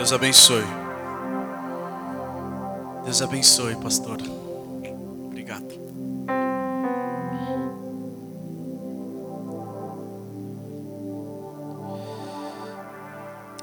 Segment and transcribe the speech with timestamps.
[0.00, 0.64] Deus abençoe.
[3.04, 4.16] Deus abençoe, pastor.
[5.26, 5.68] Obrigado.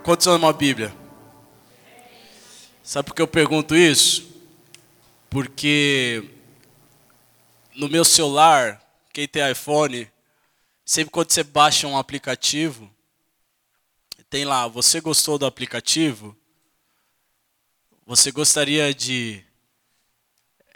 [0.03, 0.93] Quantos amam a Bíblia?
[2.83, 4.31] Sabe por que eu pergunto isso?
[5.31, 6.23] Porque
[7.75, 8.79] no meu celular,
[9.11, 10.07] quem tem iPhone,
[10.85, 12.87] sempre quando você baixa um aplicativo,
[14.29, 16.35] tem lá, você gostou do aplicativo?
[18.05, 19.43] Você gostaria de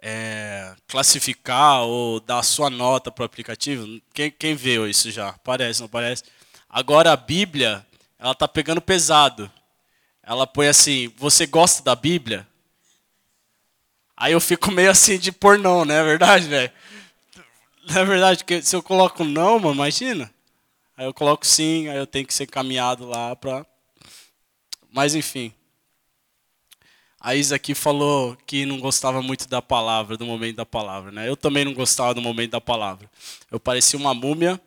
[0.02, 4.02] é, classificar ou dar sua nota para o aplicativo?
[4.14, 5.34] Quem, quem viu isso já?
[5.44, 6.24] Parece, não parece?
[6.70, 7.86] Agora a Bíblia,
[8.18, 9.52] ela tá pegando pesado.
[10.24, 12.48] Ela põe assim, você gosta da Bíblia?
[14.16, 16.00] Aí eu fico meio assim de por não, né?
[16.00, 16.72] É verdade, velho?
[17.90, 20.32] Não é verdade que se eu coloco não, mano, imagina.
[21.02, 23.66] Aí eu coloco sim, aí eu tenho que ser caminhado lá para
[24.92, 25.52] Mas enfim.
[27.20, 31.28] A Isa aqui falou que não gostava muito da palavra, do momento da palavra, né?
[31.28, 33.10] Eu também não gostava do momento da palavra.
[33.50, 34.62] Eu parecia uma múmia,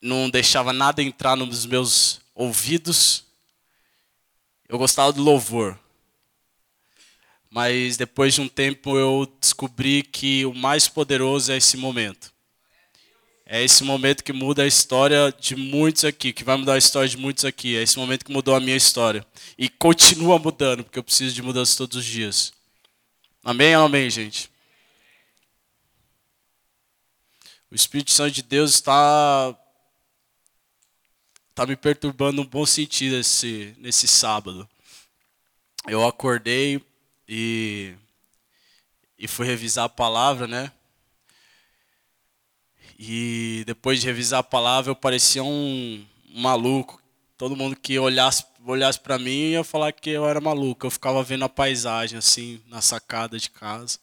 [0.00, 3.26] não deixava nada entrar nos meus ouvidos.
[4.66, 5.78] Eu gostava do louvor.
[7.50, 12.29] Mas depois de um tempo eu descobri que o mais poderoso é esse momento.
[13.52, 17.08] É esse momento que muda a história de muitos aqui, que vai mudar a história
[17.08, 17.76] de muitos aqui.
[17.76, 19.26] É esse momento que mudou a minha história.
[19.58, 22.52] E continua mudando, porque eu preciso de mudança todos os dias.
[23.42, 24.48] Amém amém, gente?
[27.68, 29.52] O Espírito Santo de Deus está
[31.50, 34.68] está me perturbando no bom sentido esse, nesse sábado.
[35.88, 36.80] Eu acordei
[37.28, 37.96] e,
[39.18, 40.70] e fui revisar a palavra, né?
[43.02, 47.02] E depois de revisar a palavra, eu parecia um, maluco.
[47.38, 50.84] Todo mundo que olhasse, olhasse para mim ia falar que eu era maluco.
[50.84, 53.98] Eu ficava vendo a paisagem assim, na sacada de casa.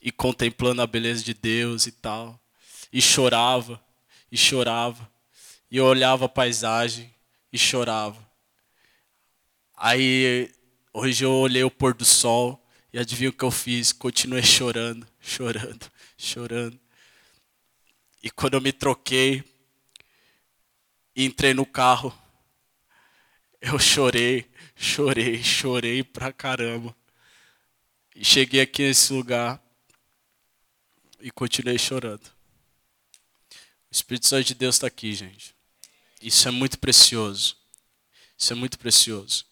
[0.00, 2.40] E contemplando a beleza de Deus e tal.
[2.92, 3.82] E chorava,
[4.30, 5.10] e chorava.
[5.68, 7.12] E eu olhava a paisagem
[7.52, 8.24] e chorava.
[9.76, 10.48] Aí
[10.94, 13.92] hoje eu olhei o pôr do sol e adivinha o que eu fiz?
[13.92, 16.78] Continuei chorando, chorando, chorando.
[18.22, 19.42] E quando eu me troquei
[21.16, 22.16] e entrei no carro,
[23.60, 26.94] eu chorei, chorei, chorei pra caramba.
[28.14, 29.62] E cheguei aqui nesse lugar
[31.20, 32.26] e continuei chorando.
[33.90, 35.54] O Espírito Santo de Deus está aqui, gente.
[36.20, 37.56] Isso é muito precioso.
[38.36, 39.46] Isso é muito precioso.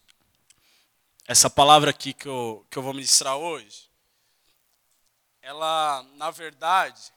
[1.26, 3.90] Essa palavra aqui que eu, que eu vou ministrar hoje,
[5.42, 7.12] ela, na verdade,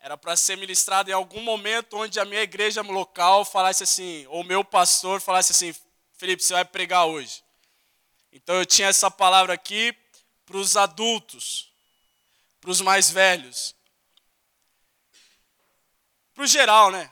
[0.00, 4.44] era para ser ministrado em algum momento onde a minha igreja local falasse assim, ou
[4.44, 5.74] meu pastor falasse assim,
[6.16, 7.42] Felipe, você vai pregar hoje.
[8.32, 9.96] Então eu tinha essa palavra aqui
[10.46, 11.72] para os adultos,
[12.60, 13.74] para os mais velhos,
[16.34, 17.10] para o geral, né?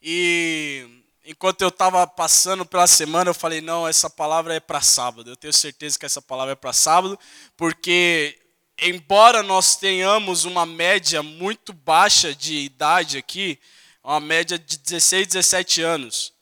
[0.00, 0.88] E
[1.24, 5.30] enquanto eu estava passando pela semana, eu falei: não, essa palavra é para sábado.
[5.30, 7.18] Eu tenho certeza que essa palavra é para sábado,
[7.56, 8.39] porque
[8.80, 13.58] embora nós tenhamos uma média muito baixa de idade aqui,
[14.02, 16.32] uma média de 16, 17 anos.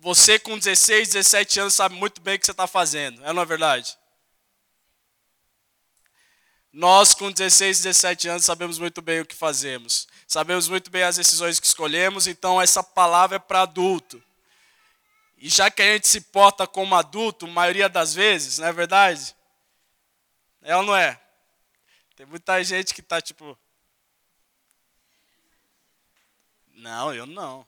[0.00, 3.42] Você com 16, 17 anos sabe muito bem o que você está fazendo, é não
[3.42, 3.96] é verdade?
[6.72, 10.06] Nós com 16, 17 anos sabemos muito bem o que fazemos.
[10.26, 14.22] Sabemos muito bem as decisões que escolhemos, então essa palavra é para adulto.
[15.38, 18.72] E já que a gente se porta como adulto, a maioria das vezes, não é
[18.72, 19.34] verdade?
[20.62, 21.20] É ou não é?
[22.16, 23.56] Tem muita gente que está tipo.
[26.74, 27.66] Não, eu não.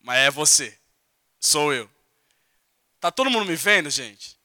[0.00, 0.78] Mas é você.
[1.40, 1.90] Sou eu.
[3.00, 4.38] Tá todo mundo me vendo, gente?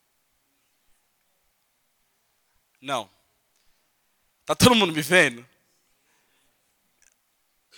[2.81, 3.09] Não.
[4.45, 5.47] Tá todo mundo me vendo?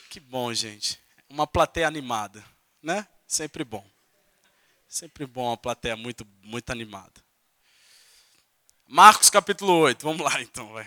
[0.09, 0.99] Que bom, gente.
[1.29, 2.43] Uma plateia animada,
[2.81, 3.07] né?
[3.27, 3.85] Sempre bom.
[4.87, 7.23] Sempre bom uma plateia muito, muito animada.
[8.91, 10.03] Marcos capítulo 8.
[10.03, 10.85] Vamos lá então, vai.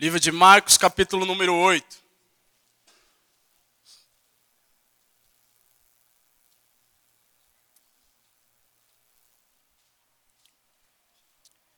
[0.00, 2.01] Livro de Marcos, capítulo número 8.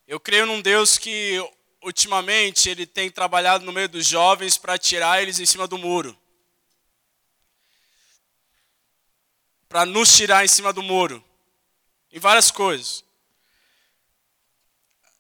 [0.07, 1.41] Eu creio num Deus que
[1.85, 6.17] ultimamente, ele tem trabalhado no meio dos jovens para tirar eles em cima do muro.
[9.69, 11.23] Para nos tirar em cima do muro.
[12.13, 13.05] Em várias coisas.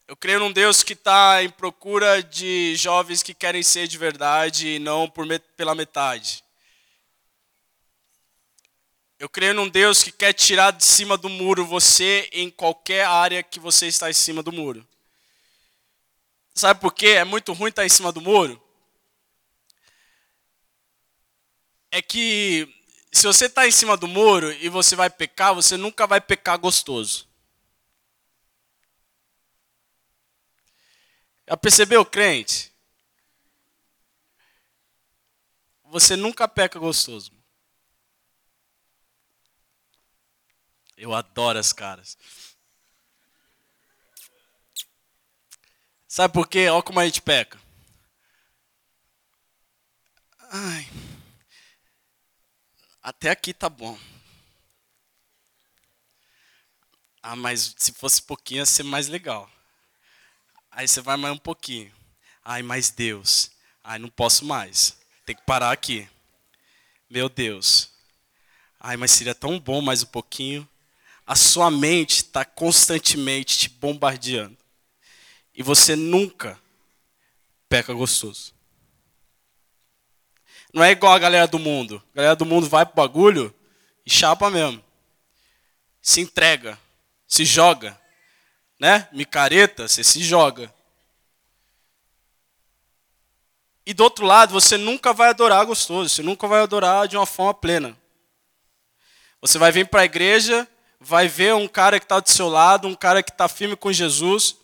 [0.06, 4.68] Eu creio num Deus que está em procura de jovens que querem ser de verdade
[4.68, 5.26] e não por,
[5.56, 6.43] pela metade.
[9.24, 13.42] Eu creio num Deus que quer tirar de cima do muro você em qualquer área
[13.42, 14.86] que você está em cima do muro.
[16.54, 17.06] Sabe por quê?
[17.06, 18.62] É muito ruim estar em cima do muro.
[21.90, 22.68] É que
[23.10, 26.58] se você está em cima do muro e você vai pecar, você nunca vai pecar
[26.58, 27.26] gostoso.
[31.48, 32.70] Já percebeu, crente?
[35.84, 37.32] Você nunca peca gostoso.
[40.96, 42.16] Eu adoro as caras.
[46.06, 46.68] Sabe por quê?
[46.68, 47.60] Olha como a gente peca.
[50.50, 50.88] Ai.
[53.02, 53.98] Até aqui tá bom.
[57.20, 59.50] Ah, mas se fosse pouquinho ia ser mais legal.
[60.70, 61.92] Aí você vai mais um pouquinho.
[62.44, 63.50] Ai, mas Deus.
[63.82, 64.96] Ai, não posso mais.
[65.26, 66.08] Tem que parar aqui.
[67.10, 67.90] Meu Deus.
[68.78, 70.68] Ai, mas seria tão bom mais um pouquinho.
[71.26, 74.56] A sua mente está constantemente te bombardeando.
[75.54, 76.60] E você nunca
[77.68, 78.52] peca gostoso.
[80.72, 82.02] Não é igual a galera do mundo.
[82.12, 83.54] A galera do mundo vai pro bagulho
[84.04, 84.82] e chapa mesmo.
[86.02, 86.78] Se entrega.
[87.26, 87.98] Se joga
[88.78, 89.08] né?
[89.12, 90.72] Micareta, você se joga.
[93.86, 97.26] E do outro lado, você nunca vai adorar gostoso, você nunca vai adorar de uma
[97.26, 97.96] forma plena.
[99.40, 100.66] Você vai vir para a igreja,
[101.04, 103.92] vai ver um cara que está do seu lado, um cara que está firme com
[103.92, 104.56] Jesus,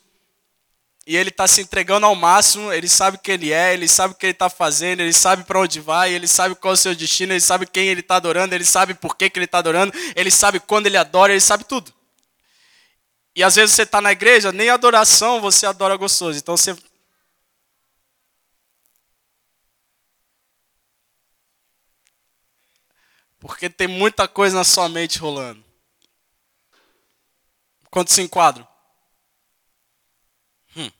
[1.06, 4.14] e ele está se entregando ao máximo, ele sabe o que ele é, ele sabe
[4.14, 6.76] o que ele está fazendo, ele sabe para onde vai, ele sabe qual é o
[6.76, 9.58] seu destino, ele sabe quem ele está adorando, ele sabe por que, que ele está
[9.58, 11.92] adorando, ele sabe quando ele adora, ele sabe tudo.
[13.34, 16.38] E às vezes você está na igreja, nem adoração você adora gostoso.
[16.38, 16.76] Então você.
[23.38, 25.69] Porque tem muita coisa na sua mente rolando.
[27.90, 28.66] Quanto se enquadra?
[30.76, 30.90] Hum.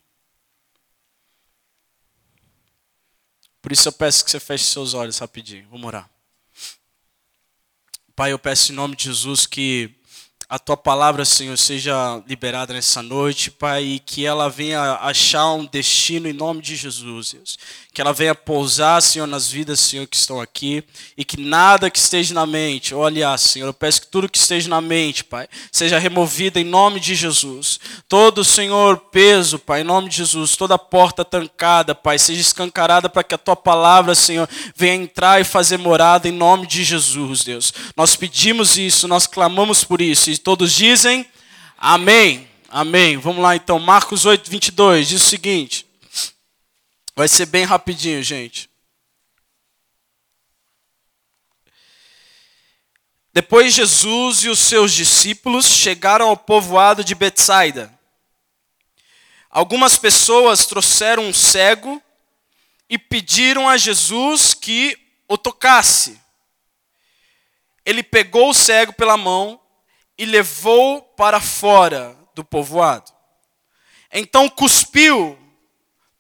[3.63, 5.69] Por isso eu peço que você feche seus olhos rapidinho.
[5.71, 6.11] Vamos orar.
[8.17, 9.95] Pai, eu peço em nome de Jesus que
[10.51, 15.65] a tua palavra, Senhor, seja liberada nessa noite, Pai, e que ela venha achar um
[15.65, 17.57] destino em nome de Jesus, Deus.
[17.93, 20.85] Que ela venha pousar, Senhor, nas vidas, Senhor, que estão aqui,
[21.17, 24.69] e que nada que esteja na mente, aliás, Senhor, eu peço que tudo que esteja
[24.69, 27.81] na mente, Pai, seja removido em nome de Jesus.
[28.09, 33.25] Todo, Senhor, peso, Pai, em nome de Jesus, toda porta trancada, Pai, seja escancarada para
[33.25, 37.75] que a tua palavra, Senhor, venha entrar e fazer morada em nome de Jesus, Deus.
[37.97, 41.27] Nós pedimos isso, nós clamamos por isso, todos dizem
[41.77, 42.49] amém.
[42.73, 43.17] Amém.
[43.17, 43.81] Vamos lá então.
[43.81, 45.90] Marcos 8, 22 diz o seguinte.
[47.21, 48.71] Vai ser bem rapidinho, gente.
[53.31, 57.93] Depois Jesus e os seus discípulos chegaram ao povoado de Betsaida.
[59.51, 62.03] Algumas pessoas trouxeram um cego
[62.89, 64.97] e pediram a Jesus que
[65.29, 66.19] o tocasse.
[67.85, 69.61] Ele pegou o cego pela mão
[70.17, 73.13] e levou para fora do povoado.
[74.11, 75.39] Então cuspiu,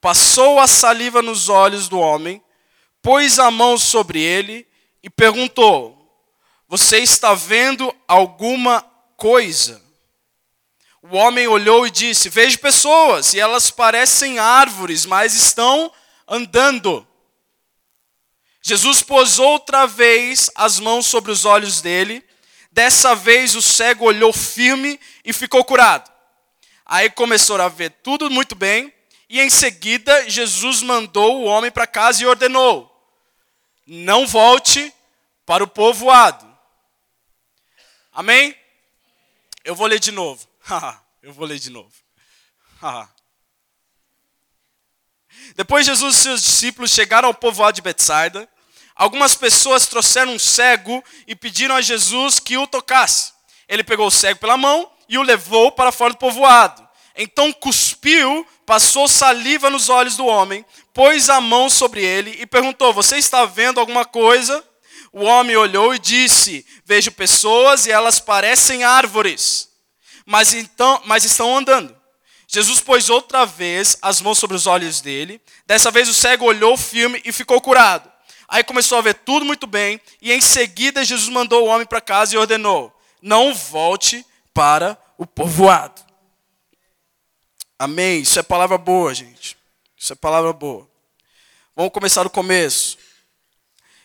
[0.00, 2.42] passou a saliva nos olhos do homem,
[3.02, 4.66] pôs a mão sobre ele
[5.02, 5.96] e perguntou:
[6.68, 8.82] Você está vendo alguma
[9.16, 9.82] coisa?
[11.02, 15.92] O homem olhou e disse: Vejo pessoas, e elas parecem árvores, mas estão
[16.26, 17.06] andando.
[18.62, 22.24] Jesus pôs outra vez as mãos sobre os olhos dele
[22.72, 26.10] Dessa vez o cego olhou firme e ficou curado.
[26.86, 28.92] Aí começou a ver tudo muito bem,
[29.30, 32.90] e em seguida Jesus mandou o homem para casa e ordenou:
[33.86, 34.92] Não volte
[35.46, 36.50] para o povoado.
[38.12, 38.56] Amém?
[39.64, 40.46] Eu vou ler de novo.
[41.22, 41.92] Eu vou ler de novo.
[45.54, 48.48] Depois Jesus e seus discípulos chegaram ao povoado de Betsaida.
[48.96, 53.32] Algumas pessoas trouxeram um cego e pediram a Jesus que o tocasse.
[53.68, 56.88] Ele pegou o cego pela mão e o levou para fora do povoado.
[57.14, 62.94] Então cuspiu, passou saliva nos olhos do homem, pôs a mão sobre ele e perguntou:
[62.94, 64.64] Você está vendo alguma coisa?
[65.12, 69.68] O homem olhou e disse: Vejo pessoas e elas parecem árvores,
[70.24, 71.92] mas, então, mas estão andando.
[72.46, 75.40] Jesus pôs outra vez as mãos sobre os olhos dele.
[75.66, 78.08] Dessa vez o cego olhou o filme e ficou curado.
[78.48, 82.00] Aí começou a ver tudo muito bem, e em seguida Jesus mandou o homem para
[82.00, 84.24] casa e ordenou: Não volte
[84.54, 86.09] para o povoado.
[87.80, 88.20] Amém.
[88.20, 89.56] Isso é palavra boa, gente.
[89.96, 90.86] Isso é palavra boa.
[91.74, 92.98] Vamos começar do começo.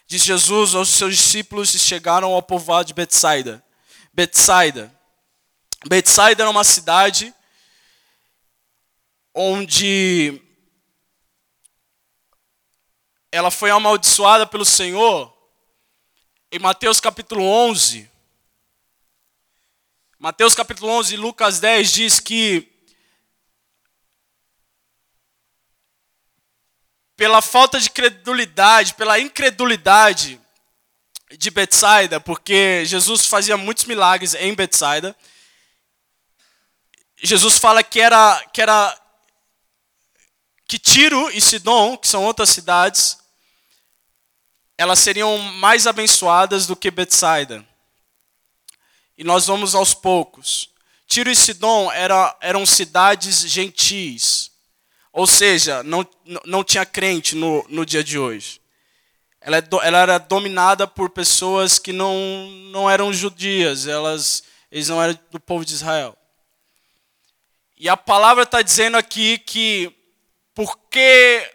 [0.08, 3.62] Diz Jesus aos seus discípulos e chegaram ao povoado de Betsaida.
[4.14, 4.98] Betsaida.
[5.90, 7.36] Betsaida era uma cidade
[9.34, 10.42] onde
[13.30, 15.36] ela foi amaldiçoada pelo Senhor.
[16.50, 18.10] Em Mateus capítulo 11,
[20.18, 22.74] Mateus capítulo 11 e Lucas 10 diz que
[27.16, 30.40] pela falta de credulidade, pela incredulidade
[31.38, 35.16] de Betsaida, porque Jesus fazia muitos milagres em Betsaida.
[37.18, 39.02] Jesus fala que era que era
[40.68, 43.18] que Tiro e Sidom, que são outras cidades,
[44.78, 47.66] elas seriam mais abençoadas do que Betsaida.
[49.18, 50.70] E nós vamos aos poucos.
[51.08, 54.52] Tiro e Sidom era, eram cidades gentis.
[55.16, 56.06] Ou seja, não,
[56.44, 58.60] não tinha crente no, no dia de hoje.
[59.40, 65.02] Ela, é ela era dominada por pessoas que não, não eram judias, elas, eles não
[65.02, 66.18] eram do povo de Israel.
[67.78, 69.90] E a palavra está dizendo aqui que
[70.54, 71.50] porque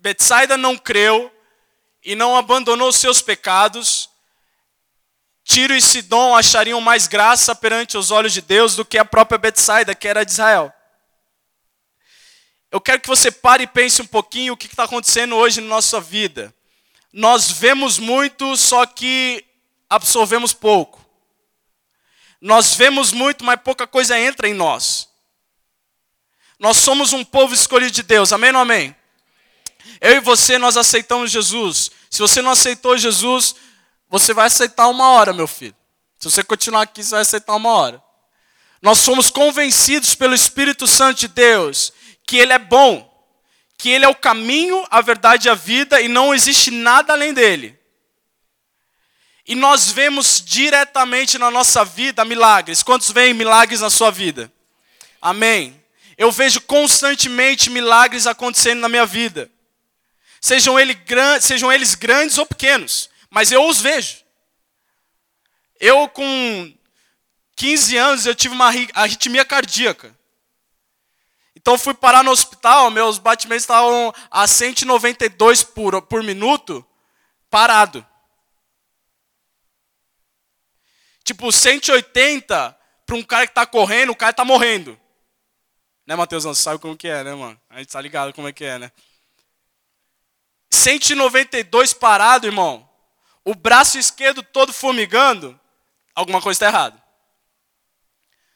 [0.00, 1.30] Betsaida não creu
[2.04, 4.10] e não abandonou seus pecados,
[5.44, 9.38] Tiro e Sidom achariam mais graça perante os olhos de Deus do que a própria
[9.38, 10.74] Betsaida, que era de Israel.
[12.70, 15.68] Eu quero que você pare e pense um pouquinho o que está acontecendo hoje na
[15.68, 16.54] nossa vida.
[17.10, 19.42] Nós vemos muito, só que
[19.88, 21.02] absorvemos pouco.
[22.40, 25.08] Nós vemos muito, mas pouca coisa entra em nós.
[26.58, 28.94] Nós somos um povo escolhido de Deus, amém ou amém?
[30.00, 31.90] Eu e você, nós aceitamos Jesus.
[32.10, 33.54] Se você não aceitou Jesus,
[34.10, 35.76] você vai aceitar uma hora, meu filho.
[36.18, 38.02] Se você continuar aqui, você vai aceitar uma hora.
[38.82, 41.92] Nós somos convencidos pelo Espírito Santo de Deus
[42.28, 43.08] que Ele é bom,
[43.78, 47.32] que Ele é o caminho, a verdade e a vida e não existe nada além
[47.32, 47.78] dele.
[49.46, 52.82] E nós vemos diretamente na nossa vida milagres.
[52.82, 54.52] Quantos veem milagres na sua vida?
[55.22, 55.82] Amém.
[56.18, 59.50] Eu vejo constantemente milagres acontecendo na minha vida.
[60.38, 60.94] Sejam, ele,
[61.40, 64.18] sejam eles grandes ou pequenos mas eu os vejo.
[65.78, 66.74] Eu, com
[67.56, 70.16] 15 anos, eu tive uma arritmia cardíaca.
[71.68, 76.82] Então fui parar no hospital, meus batimentos estavam a 192 por, por minuto,
[77.50, 78.06] parado.
[81.22, 84.98] Tipo, 180 para um cara que está correndo, o cara está morrendo.
[86.06, 86.44] Né, Matheus?
[86.44, 87.60] Você sabe como que é, né, mano?
[87.68, 88.90] A gente tá ligado como é que é, né?
[90.70, 92.88] 192 parado, irmão
[93.44, 95.58] o braço esquerdo todo formigando,
[96.14, 97.02] alguma coisa está errada.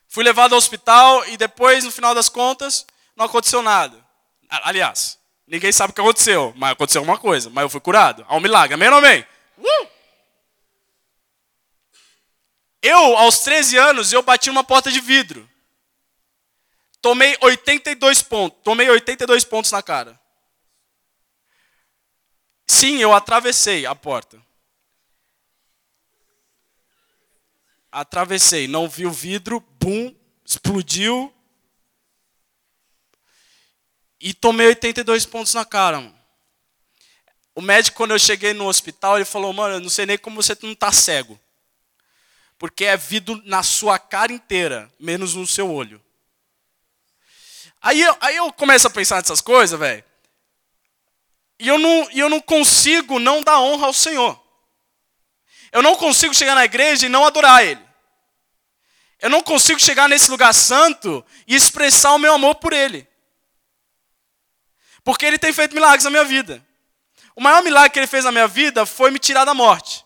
[0.09, 4.04] Fui levado ao hospital e depois, no final das contas, não aconteceu nada.
[4.49, 7.50] Aliás, ninguém sabe o que aconteceu, mas aconteceu alguma coisa.
[7.50, 8.25] Mas eu fui curado.
[8.28, 8.75] Há um milagre.
[8.75, 9.26] Amém ou amém?
[9.59, 9.88] Uh!
[12.83, 15.49] Eu, aos 13 anos, eu bati numa porta de vidro.
[17.00, 18.59] Tomei 82 pontos.
[18.62, 20.21] Tomei 82 pontos na cara.
[22.66, 24.42] Sim, eu atravessei a porta.
[27.92, 30.14] atravessei, não vi o vidro, bum,
[30.45, 31.33] explodiu.
[34.23, 36.00] E tomei 82 pontos na cara.
[36.00, 36.17] Mano.
[37.57, 40.41] O médico, quando eu cheguei no hospital, ele falou: Mano, eu não sei nem como
[40.41, 41.38] você não está cego.
[42.57, 46.00] Porque é vidro na sua cara inteira, menos no seu olho.
[47.81, 50.05] Aí eu, aí eu começo a pensar nessas coisas, velho.
[51.59, 54.41] E eu não, eu não consigo não dar honra ao Senhor.
[55.73, 57.83] Eu não consigo chegar na igreja e não adorar Ele.
[59.19, 63.09] Eu não consigo chegar nesse lugar santo e expressar o meu amor por Ele.
[65.04, 66.64] Porque Ele tem feito milagres na minha vida.
[67.35, 70.04] O maior milagre que Ele fez na minha vida foi me tirar da morte.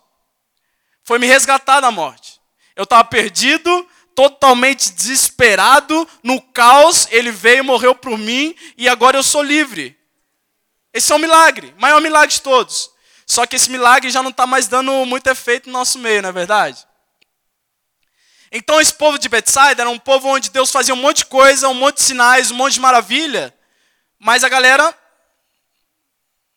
[1.03, 2.41] Foi me resgatar da morte.
[2.75, 7.07] Eu estava perdido, totalmente desesperado, no caos.
[7.11, 9.97] Ele veio, morreu por mim e agora eu sou livre.
[10.93, 12.91] Esse é um milagre, maior milagre de todos.
[13.27, 16.29] Só que esse milagre já não está mais dando muito efeito no nosso meio, não
[16.29, 16.87] é verdade?
[18.53, 21.69] Então esse povo de Betsaida era um povo onde Deus fazia um monte de coisa,
[21.69, 23.56] um monte de sinais, um monte de maravilha,
[24.19, 24.97] mas a galera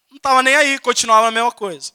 [0.10, 1.94] não estava nem aí, continuava a mesma coisa.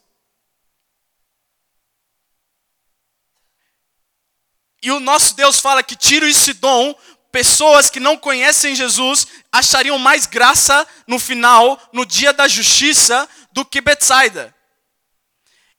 [4.82, 6.94] E o nosso Deus fala que Tiro e Sidom
[7.34, 13.64] pessoas que não conhecem Jesus achariam mais graça no final, no dia da justiça, do
[13.64, 14.54] que Betsaida.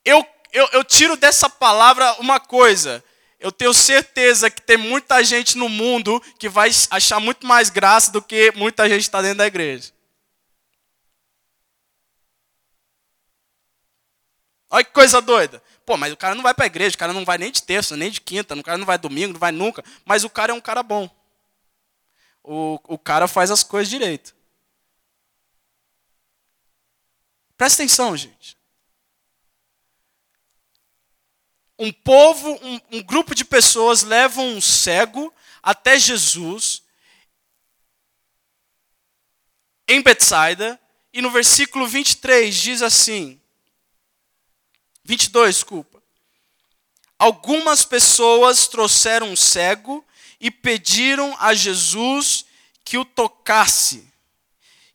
[0.04, 3.02] Eu, eu, eu tiro dessa palavra uma coisa.
[3.38, 8.10] Eu tenho certeza que tem muita gente no mundo que vai achar muito mais graça
[8.10, 9.92] do que muita gente está dentro da igreja.
[14.70, 15.62] Olha que coisa doida.
[15.84, 17.62] Pô, mas o cara não vai para a igreja, o cara não vai nem de
[17.62, 19.84] terça, nem de quinta, o cara não vai domingo, não vai nunca.
[20.04, 21.08] Mas o cara é um cara bom.
[22.42, 24.34] O, o cara faz as coisas direito.
[27.56, 28.55] Presta atenção, gente.
[31.78, 36.82] Um povo, um, um grupo de pessoas levam um cego até Jesus
[39.88, 40.80] em Betsaida,
[41.12, 43.40] e no versículo 23 diz assim:
[45.04, 46.02] 22, desculpa.
[47.18, 50.04] Algumas pessoas trouxeram um cego
[50.40, 52.44] e pediram a Jesus
[52.84, 54.06] que o tocasse,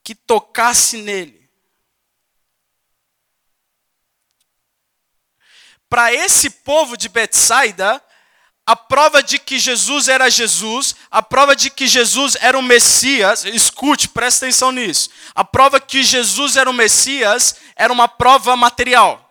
[0.04, 1.41] que tocasse nele.
[5.92, 8.02] Para esse povo de Betsaida,
[8.66, 13.44] a prova de que Jesus era Jesus, a prova de que Jesus era o Messias,
[13.44, 15.10] escute, presta atenção nisso.
[15.36, 19.30] A prova que Jesus era o Messias era uma prova material.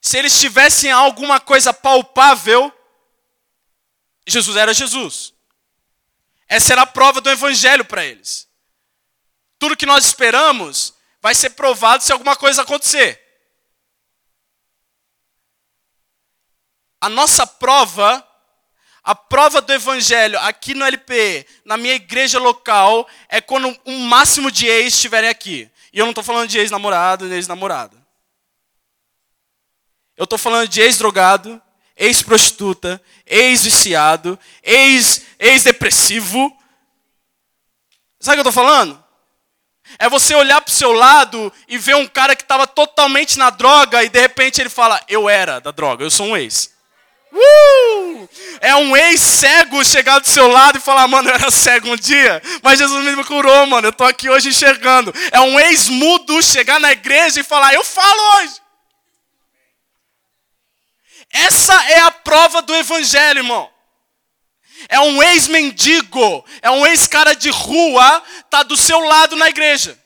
[0.00, 2.72] Se eles tivessem alguma coisa palpável,
[4.24, 5.34] Jesus era Jesus.
[6.46, 8.46] Essa era a prova do evangelho para eles.
[9.58, 13.23] Tudo que nós esperamos vai ser provado se alguma coisa acontecer.
[17.04, 18.26] A nossa prova,
[19.02, 24.50] a prova do evangelho aqui no LP, na minha igreja local, é quando um máximo
[24.50, 25.70] de ex estiverem aqui.
[25.92, 27.94] E eu não estou falando de ex-namorado, ex-namorada.
[30.16, 31.60] Eu estou falando de ex-drogado,
[31.94, 36.56] ex-prostituta, ex-viciado, ex-depressivo.
[38.18, 39.04] Sabe o que eu estou falando?
[39.98, 43.50] É você olhar para o seu lado e ver um cara que estava totalmente na
[43.50, 46.72] droga e de repente ele fala: Eu era da droga, eu sou um ex.
[48.60, 52.42] É um ex-cego chegar do seu lado e falar: Mano, eu era cego um dia,
[52.62, 55.12] mas Jesus me curou, mano, eu estou aqui hoje enxergando.
[55.32, 58.54] É um ex-mudo chegar na igreja e falar: Eu falo hoje.
[61.30, 63.70] Essa é a prova do evangelho, irmão.
[64.88, 69.98] É um ex-mendigo, é um ex-cara de rua, tá do seu lado na igreja.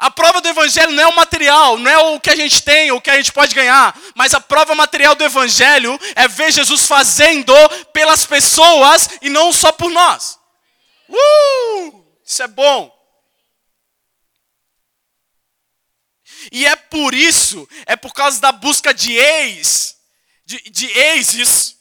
[0.00, 2.90] A prova do evangelho não é o material, não é o que a gente tem,
[2.90, 6.86] o que a gente pode ganhar, mas a prova material do evangelho é ver Jesus
[6.86, 7.52] fazendo
[7.92, 10.38] pelas pessoas e não só por nós.
[11.06, 12.02] Uh!
[12.24, 12.90] Isso é bom.
[16.50, 19.96] E é por isso, é por causa da busca de ex,
[20.46, 21.76] de, de exes,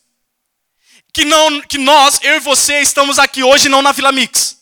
[1.13, 4.58] que, não, que nós, eu e você, estamos aqui hoje não na Vila Mix.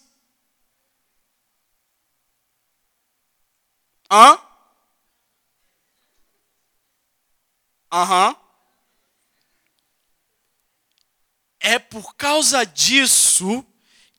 [4.09, 4.39] Hã?
[7.91, 8.29] Aham.
[8.29, 8.35] Uhum.
[11.59, 13.65] É por causa disso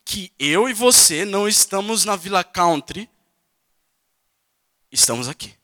[0.05, 3.09] que eu e você não estamos na Vila Country,
[4.91, 5.55] estamos aqui.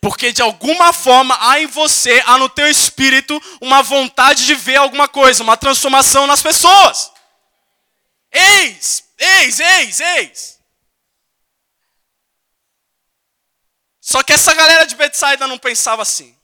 [0.00, 4.76] Porque de alguma forma há em você, há no teu espírito, uma vontade de ver
[4.76, 7.10] alguma coisa, uma transformação nas pessoas.
[8.30, 10.53] Eis, eis, eis, eis.
[14.04, 16.36] Só que essa galera de Betsaida não pensava assim.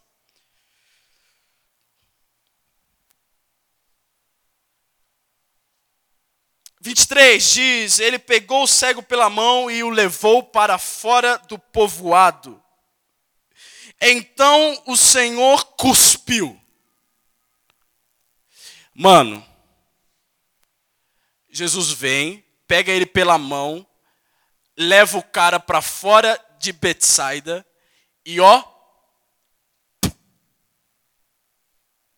[6.81, 7.07] Vinte
[7.38, 12.61] diz: ele pegou o cego pela mão e o levou para fora do povoado
[14.01, 16.59] então o Senhor cuspiu.
[18.94, 19.46] Mano,
[21.51, 23.87] Jesus vem, pega ele pela mão,
[24.77, 27.66] leva o cara para fora de Betsaida
[28.25, 28.62] e ó,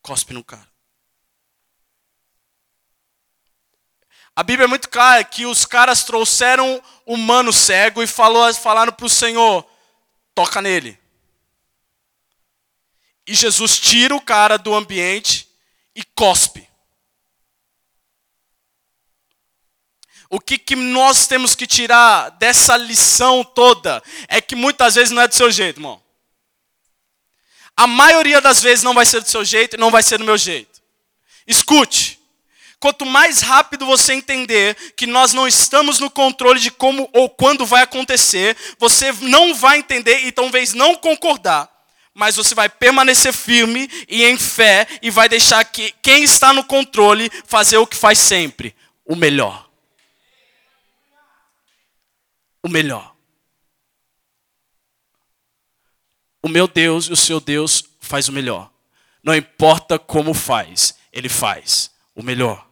[0.03, 0.69] cospe no cara.
[4.35, 8.93] A Bíblia é muito clara que os caras trouxeram o mano cego e falou, falaram
[8.93, 9.65] para o Senhor:
[10.35, 10.99] toca nele.
[13.25, 15.49] E Jesus tira o cara do ambiente
[15.95, 16.69] e cospe.
[20.35, 25.21] O que, que nós temos que tirar dessa lição toda é que muitas vezes não
[25.21, 26.03] é do seu jeito, irmão.
[27.77, 30.25] A maioria das vezes não vai ser do seu jeito e não vai ser do
[30.25, 30.81] meu jeito.
[31.47, 32.19] Escute.
[32.81, 37.67] Quanto mais rápido você entender que nós não estamos no controle de como ou quando
[37.67, 41.71] vai acontecer, você não vai entender e talvez não concordar
[42.15, 46.63] mas você vai permanecer firme e em fé e vai deixar que quem está no
[46.63, 48.75] controle fazer o que faz sempre,
[49.07, 49.72] o melhor.
[52.63, 53.15] O melhor.
[56.43, 58.71] O meu Deus e o seu Deus faz o melhor.
[59.23, 62.67] Não importa como faz, ele faz o melhor.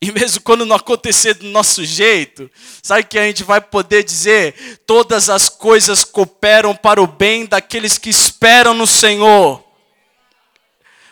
[0.00, 2.48] E mesmo quando não acontecer do nosso jeito,
[2.80, 7.98] sabe que a gente vai poder dizer: todas as coisas cooperam para o bem daqueles
[7.98, 9.64] que esperam no Senhor.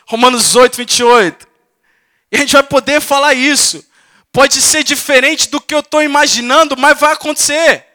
[0.07, 1.47] Romanos 8, 28.
[2.31, 3.85] E a gente vai poder falar isso.
[4.31, 7.85] Pode ser diferente do que eu estou imaginando, mas vai acontecer.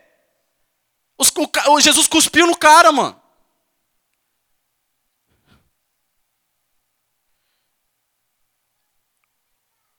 [1.18, 1.32] Os,
[1.68, 3.20] o, Jesus cuspiu no cara, mano.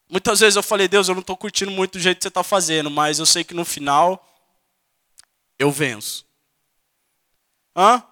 [0.10, 2.44] Muitas vezes eu falei, Deus, eu não estou curtindo muito do jeito que você está
[2.44, 4.24] fazendo, mas eu sei que no final
[5.58, 6.24] eu venço.
[7.76, 8.04] Hã?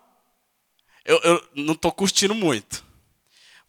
[1.06, 2.84] Eu, eu não estou curtindo muito.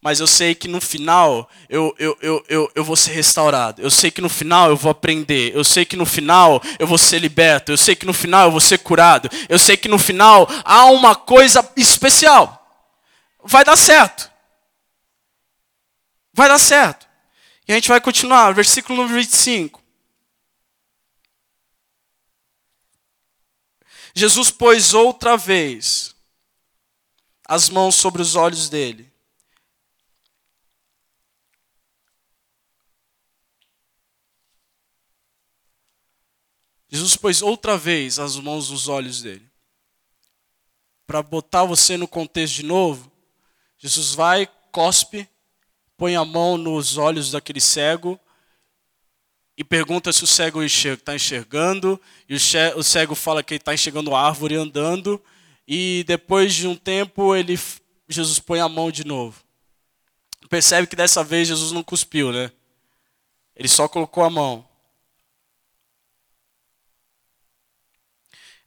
[0.03, 3.81] Mas eu sei que no final eu, eu, eu, eu, eu vou ser restaurado.
[3.81, 5.55] Eu sei que no final eu vou aprender.
[5.55, 7.71] Eu sei que no final eu vou ser liberto.
[7.71, 9.29] Eu sei que no final eu vou ser curado.
[9.47, 12.59] Eu sei que no final há uma coisa especial.
[13.45, 14.29] Vai dar certo.
[16.33, 17.07] Vai dar certo.
[17.65, 19.81] E a gente vai continuar, versículo número 25.
[24.13, 26.13] Jesus pôs outra vez
[27.47, 29.12] as mãos sobre os olhos dele.
[36.93, 39.49] Jesus pôs outra vez as mãos nos olhos dele.
[41.07, 43.11] Para botar você no contexto de novo,
[43.79, 45.27] Jesus vai, cospe,
[45.97, 48.19] põe a mão nos olhos daquele cego
[49.57, 54.13] e pergunta se o cego está enxergando, e o cego fala que ele está enxergando
[54.13, 55.19] a árvore andando,
[55.67, 57.59] e depois de um tempo ele,
[58.07, 59.43] Jesus põe a mão de novo.
[60.47, 62.51] Percebe que dessa vez Jesus não cuspiu, né?
[63.55, 64.67] Ele só colocou a mão.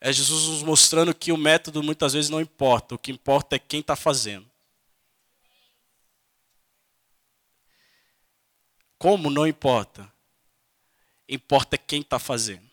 [0.07, 3.59] É Jesus nos mostrando que o método muitas vezes não importa, o que importa é
[3.59, 4.49] quem está fazendo.
[8.97, 10.09] Como não importa.
[11.29, 12.71] Importa quem está fazendo.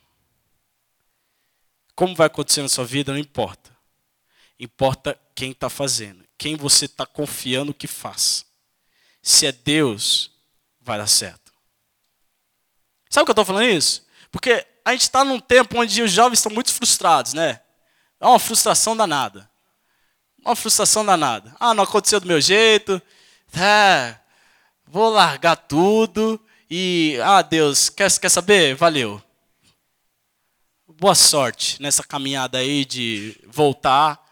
[1.96, 3.76] Como vai acontecer na sua vida, não importa.
[4.60, 6.24] Importa quem está fazendo.
[6.38, 8.46] Quem você está confiando que faz.
[9.24, 10.30] Se é Deus,
[10.80, 11.52] vai dar certo.
[13.10, 14.06] Sabe o que eu estou falando isso?
[14.32, 17.62] Porque a gente está num tempo onde os jovens estão muito frustrados, né?
[18.20, 19.50] É uma frustração danada.
[20.44, 21.56] Uma frustração danada.
[21.60, 23.02] Ah, não aconteceu do meu jeito.
[23.56, 24.16] É,
[24.86, 28.76] vou largar tudo e, ah, Deus, quer, quer saber?
[28.76, 29.22] Valeu.
[30.88, 34.23] Boa sorte nessa caminhada aí de voltar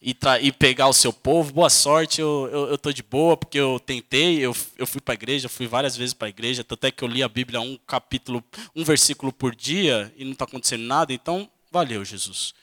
[0.00, 1.52] e, e pegar o seu povo.
[1.52, 5.14] Boa sorte, eu, eu, eu tô de boa, porque eu tentei, eu, eu fui para
[5.14, 7.76] a igreja, fui várias vezes para a igreja, até que eu li a Bíblia um
[7.86, 8.42] capítulo,
[8.74, 12.54] um versículo por dia e não está acontecendo nada, então valeu, Jesus.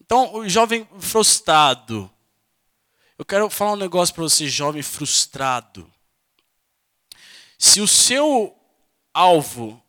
[0.00, 2.10] Então, o jovem frustrado.
[3.18, 5.90] Eu quero falar um negócio para você, jovem frustrado.
[7.58, 8.56] Se o seu
[9.12, 9.82] alvo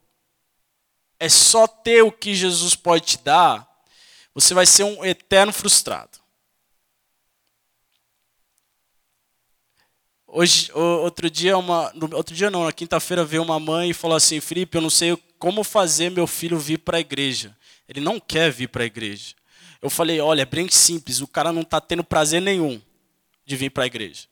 [1.19, 3.67] é só ter o que Jesus pode te dar,
[4.33, 6.18] você vai ser um eterno frustrado.
[10.31, 14.39] Hoje, outro dia, uma, outro dia não, na quinta-feira veio uma mãe e falou assim,
[14.39, 17.57] Felipe, eu não sei como fazer meu filho vir para a igreja.
[17.87, 19.33] Ele não quer vir para a igreja.
[19.81, 22.79] Eu falei, olha, é bem simples, o cara não está tendo prazer nenhum
[23.43, 24.27] de vir para a igreja.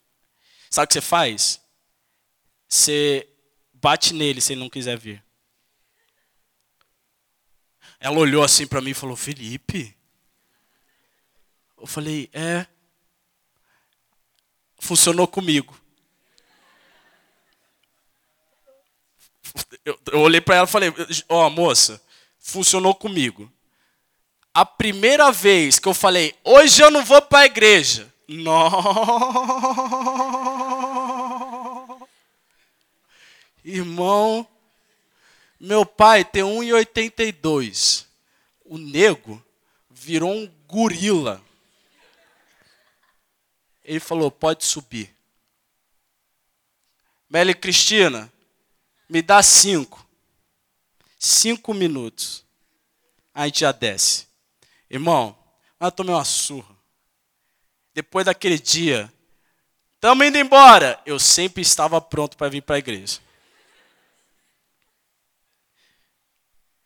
[0.70, 1.60] Sabe o que você faz?
[2.70, 3.28] Você
[3.74, 5.24] bate nele se ele não quiser vir.
[8.00, 9.98] Ela olhou assim para mim e falou: Felipe.
[11.76, 12.68] Eu falei: É.
[14.80, 15.87] Funcionou comigo.
[19.86, 20.94] Eu, eu olhei para ela e falei:
[21.30, 22.02] Ó, oh, moça,
[22.40, 23.52] funcionou comigo.
[24.54, 28.12] A primeira vez que eu falei: Hoje eu não vou para a igreja.
[28.28, 28.70] Não.
[33.64, 34.48] Irmão,
[35.60, 38.06] meu pai tem 1,82.
[38.64, 39.44] O nego
[39.90, 41.42] virou um gorila.
[43.84, 45.14] Ele falou: pode subir.
[47.30, 48.32] Meli Cristina,
[49.10, 50.06] me dá cinco.
[51.20, 52.46] Cinco minutos.
[53.34, 54.28] A gente já desce.
[54.90, 55.38] Irmão,
[55.80, 56.76] eu tomei uma surra.
[57.94, 59.12] Depois daquele dia,
[59.96, 61.02] estamos indo embora.
[61.06, 63.20] Eu sempre estava pronto para vir para a igreja.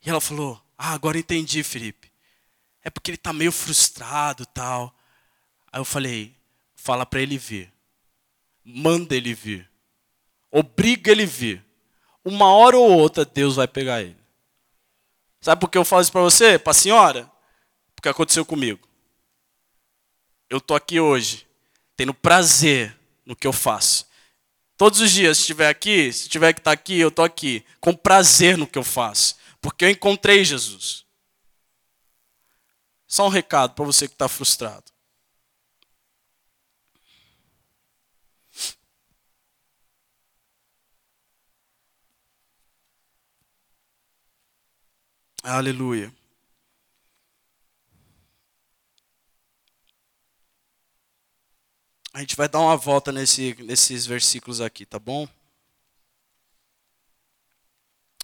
[0.04, 2.12] E ela falou: Ah, agora entendi, Felipe.
[2.84, 4.96] É porque ele está meio frustrado tal.
[5.72, 6.36] Aí eu falei,
[6.76, 7.72] fala para ele vir.
[8.64, 9.70] Manda ele vir.
[10.52, 11.64] Obriga ele vir.
[12.24, 14.18] Uma hora ou outra Deus vai pegar ele.
[15.42, 16.60] Sabe por que eu falo isso para você?
[16.60, 17.32] Para a senhora?
[17.96, 18.88] Porque aconteceu comigo.
[20.50, 21.48] Eu tô aqui hoje,
[21.96, 24.06] tendo prazer no que eu faço.
[24.78, 27.66] Todos os dias, se estiver aqui, se tiver que estar tá aqui, eu tô aqui,
[27.80, 29.36] com prazer no que eu faço.
[29.62, 31.06] Porque eu encontrei Jesus.
[33.08, 34.91] Só um recado para você que está frustrado.
[45.44, 46.14] Aleluia.
[52.14, 55.28] A gente vai dar uma volta nesse, nesses versículos aqui, tá bom?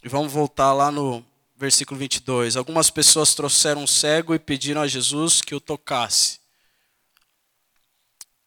[0.03, 1.25] E vamos voltar lá no
[1.55, 2.55] versículo 22.
[2.55, 6.39] Algumas pessoas trouxeram um cego e pediram a Jesus que o tocasse.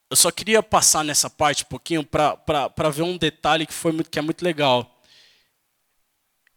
[0.08, 4.18] Eu só queria passar nessa parte um pouquinho para ver um detalhe que, foi que
[4.18, 4.99] é muito legal.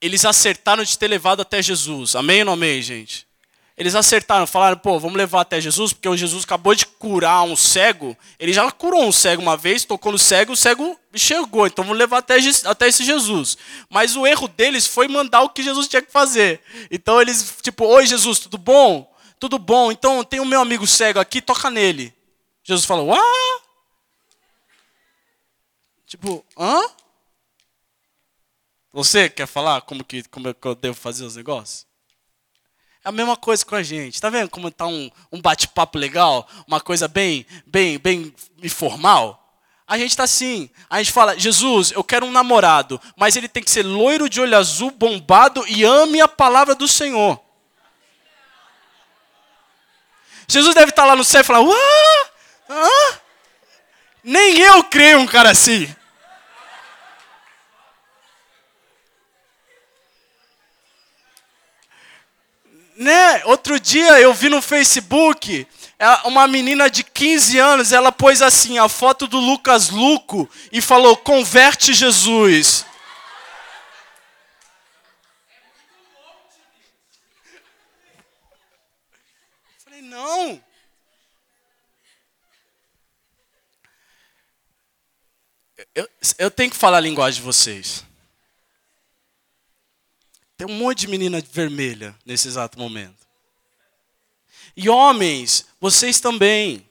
[0.03, 2.13] Eles acertaram de ter levado até Jesus.
[2.13, 3.25] Amém ou não amém, gente?
[3.77, 7.55] Eles acertaram, falaram, pô, vamos levar até Jesus, porque o Jesus acabou de curar um
[7.55, 8.15] cego.
[8.37, 11.65] Ele já curou um cego uma vez, tocou no cego, o cego chegou.
[11.67, 12.35] Então vamos levar até,
[12.65, 13.57] até esse Jesus.
[13.89, 16.59] Mas o erro deles foi mandar o que Jesus tinha que fazer.
[16.91, 19.09] Então eles, tipo, oi Jesus, tudo bom?
[19.39, 19.89] Tudo bom.
[19.89, 22.13] Então tem o meu amigo cego aqui, toca nele.
[22.61, 23.61] Jesus falou, ah?
[26.05, 26.81] Tipo, hã?
[28.93, 31.88] Você quer falar como que, como é que eu devo fazer os negócios?
[33.03, 34.21] É a mesma coisa com a gente.
[34.21, 36.47] Tá vendo como tá um, um bate-papo legal?
[36.67, 39.60] Uma coisa bem, bem, bem informal?
[39.88, 40.69] A gente está assim.
[40.88, 44.39] A gente fala, Jesus, eu quero um namorado, mas ele tem que ser loiro de
[44.39, 47.41] olho azul, bombado e ame a palavra do Senhor.
[50.47, 51.75] Jesus deve estar tá lá no céu e falar, Uá!
[52.69, 53.19] Ah?
[54.23, 55.93] Nem eu creio um cara assim.
[63.03, 63.43] Né?
[63.43, 65.67] Outro dia eu vi no Facebook
[65.99, 70.79] é, uma menina de 15 anos, ela pôs assim a foto do Lucas Luco e
[70.79, 72.85] falou: "Converte Jesus".
[79.65, 80.63] Eu falei: "Não".
[85.93, 88.05] Eu, eu tenho que falar a linguagem de vocês.
[90.65, 93.28] Tem um monte de menina vermelha nesse exato momento.
[94.78, 96.88] E homens, vocês também.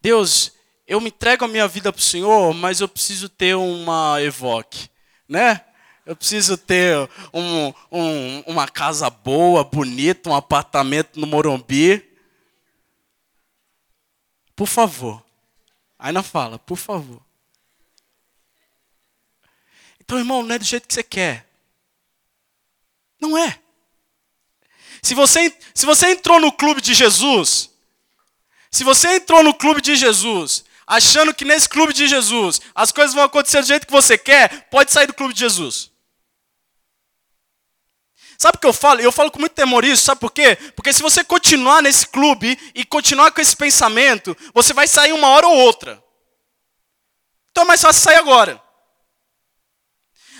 [0.00, 0.50] Deus,
[0.86, 4.88] eu me entrego a minha vida para o Senhor, mas eu preciso ter uma Evoque,
[5.28, 5.62] né?
[6.06, 6.96] Eu preciso ter
[7.34, 12.02] um, um, uma casa boa, bonita, um apartamento no Morumbi.
[14.56, 15.22] Por favor.
[15.98, 17.20] Aí não fala, por favor.
[20.00, 21.49] Então, irmão, não é do jeito que você quer.
[23.20, 23.58] Não é.
[25.02, 27.70] Se você, se você entrou no clube de Jesus,
[28.70, 33.14] se você entrou no clube de Jesus, achando que nesse clube de Jesus as coisas
[33.14, 35.90] vão acontecer do jeito que você quer, pode sair do clube de Jesus.
[38.38, 39.00] Sabe o que eu falo?
[39.00, 40.56] Eu falo com muito temor isso, sabe por quê?
[40.74, 45.28] Porque se você continuar nesse clube e continuar com esse pensamento, você vai sair uma
[45.28, 46.02] hora ou outra.
[47.50, 48.62] Então é mais fácil sair agora.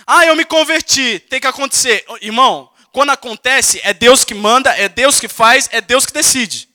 [0.07, 2.03] Ah, eu me converti, tem que acontecer.
[2.21, 6.69] Irmão, quando acontece, é Deus que manda, é Deus que faz, é Deus que decide.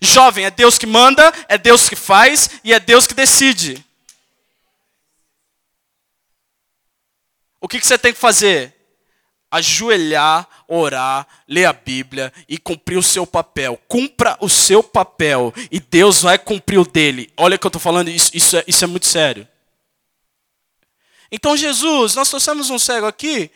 [0.00, 3.84] Jovem, é Deus que manda, é Deus que faz e é Deus que decide.
[7.60, 8.74] O que, que você tem que fazer?
[9.50, 13.80] Ajoelhar, orar, ler a Bíblia e cumprir o seu papel.
[13.88, 17.32] Cumpra o seu papel e Deus vai cumprir o dele.
[17.36, 19.48] Olha o que eu estou falando, isso, isso, é, isso é muito sério.
[21.30, 23.50] Então, Jesus, nós trouxemos um cego aqui,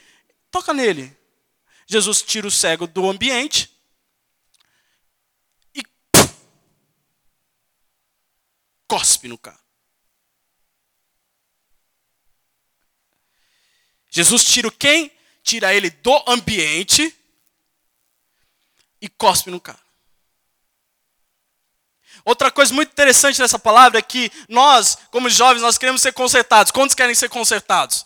[0.50, 1.16] toca nele.
[1.86, 3.70] Jesus tira o cego do ambiente
[5.74, 5.82] e
[8.88, 9.60] cospe no cara.
[14.10, 15.10] Jesus tira quem?
[15.42, 17.16] Tira ele do ambiente
[19.00, 19.80] e cospe no cara.
[22.24, 26.70] Outra coisa muito interessante nessa palavra é que nós, como jovens, nós queremos ser consertados.
[26.70, 28.04] Quantos querem ser consertados?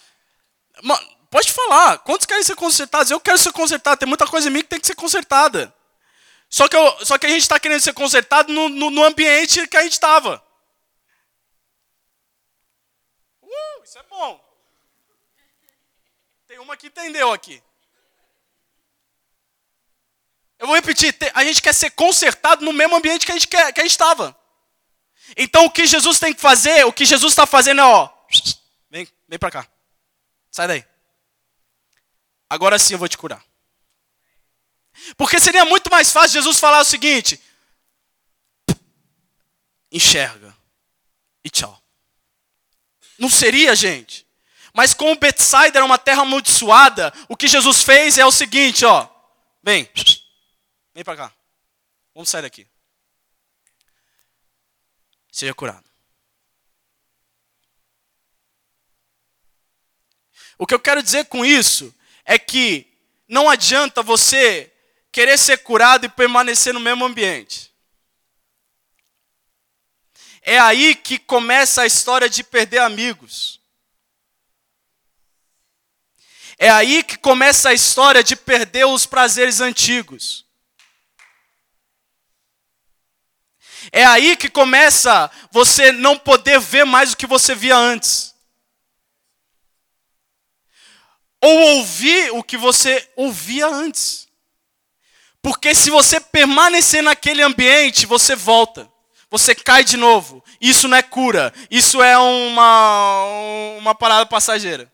[1.30, 1.98] Pode falar.
[1.98, 3.10] Quantos querem ser consertados?
[3.10, 3.98] Eu quero ser consertado.
[3.98, 5.74] Tem muita coisa em mim que tem que ser consertada.
[6.48, 9.66] Só que, eu, só que a gente está querendo ser consertado no, no, no, ambiente
[9.66, 10.42] que a gente estava.
[13.42, 14.40] Uh, isso é bom.
[16.46, 17.62] Tem uma que entendeu aqui.
[20.58, 23.72] Eu vou repetir, a gente quer ser consertado no mesmo ambiente que a gente quer,
[23.72, 24.34] que a gente estava.
[25.36, 28.08] Então o que Jesus tem que fazer, o que Jesus está fazendo é, ó,
[28.88, 29.68] vem, vem para cá.
[30.50, 30.95] Sai daí.
[32.48, 33.44] Agora sim eu vou te curar.
[35.16, 37.40] Porque seria muito mais fácil Jesus falar o seguinte:
[39.90, 40.56] enxerga
[41.44, 41.82] e tchau.
[43.18, 44.26] Não seria, gente.
[44.72, 49.08] Mas como Betsaida era uma terra amaldiçoada, o que Jesus fez é o seguinte, ó.
[49.62, 49.90] Vem.
[50.94, 51.34] Vem para cá.
[52.14, 52.68] Vamos sair daqui.
[55.32, 55.84] Seja curado.
[60.58, 61.94] O que eu quero dizer com isso
[62.26, 62.86] é que
[63.28, 64.70] não adianta você
[65.12, 67.72] querer ser curado e permanecer no mesmo ambiente.
[70.42, 73.60] É aí que começa a história de perder amigos.
[76.58, 80.44] É aí que começa a história de perder os prazeres antigos.
[83.92, 88.35] É aí que começa você não poder ver mais o que você via antes.
[91.42, 94.26] Ou ouvir o que você ouvia antes.
[95.42, 98.90] Porque se você permanecer naquele ambiente, você volta.
[99.30, 100.42] Você cai de novo.
[100.60, 101.52] Isso não é cura.
[101.70, 103.24] Isso é uma,
[103.78, 104.92] uma parada passageira.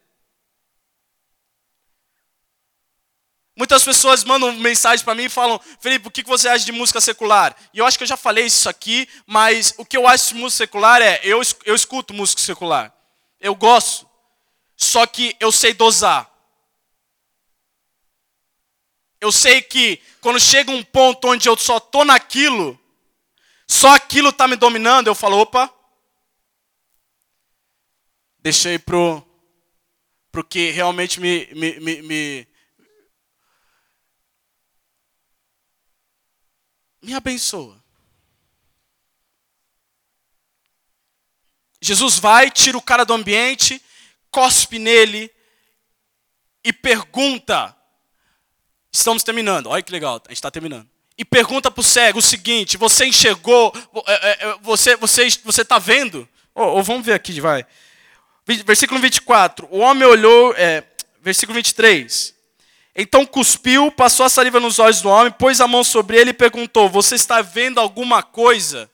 [3.54, 7.00] Muitas pessoas mandam mensagem para mim e falam, Felipe, o que você acha de música
[7.00, 7.54] secular?
[7.72, 10.40] E eu acho que eu já falei isso aqui, mas o que eu acho de
[10.40, 12.92] música secular é, eu, eu escuto música secular.
[13.38, 14.08] Eu gosto.
[14.74, 16.31] Só que eu sei dosar.
[19.22, 22.76] Eu sei que quando chega um ponto onde eu só tô naquilo,
[23.68, 25.72] só aquilo está me dominando, eu falo, opa,
[28.40, 29.24] deixei pro,
[30.32, 32.48] pro que realmente me, me, me, me
[37.00, 37.80] me abençoa.
[41.80, 43.80] Jesus vai, tira o cara do ambiente,
[44.32, 45.32] cospe nele
[46.64, 47.80] e pergunta.
[48.92, 50.86] Estamos terminando, olha que legal, a gente está terminando.
[51.16, 53.72] E pergunta para o cego o seguinte: você enxergou,
[54.06, 56.28] é, é, é, você você você está vendo?
[56.54, 57.64] Ou, ou, vamos ver aqui, vai.
[58.44, 59.68] Versículo 24.
[59.70, 60.84] O homem olhou, é,
[61.22, 62.34] versículo 23.
[62.94, 66.34] Então cuspiu, passou a saliva nos olhos do homem, pôs a mão sobre ele e
[66.34, 68.90] perguntou: Você está vendo alguma coisa?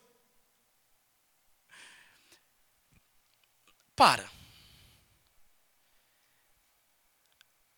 [3.96, 4.28] Para.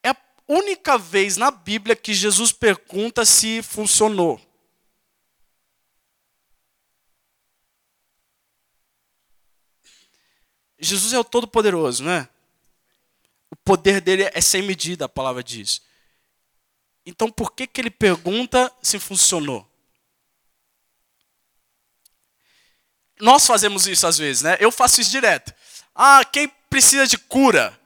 [0.02, 0.16] É a
[0.50, 4.40] única vez na Bíblia que Jesus pergunta se funcionou.
[10.76, 12.28] Jesus é o Todo-Poderoso, não é?
[13.50, 15.82] O poder dele é sem medida, a palavra diz.
[17.06, 19.68] Então por que, que ele pergunta se funcionou?
[23.20, 24.56] Nós fazemos isso às vezes, né?
[24.58, 25.54] Eu faço isso direto.
[25.94, 27.79] Ah, quem precisa de cura?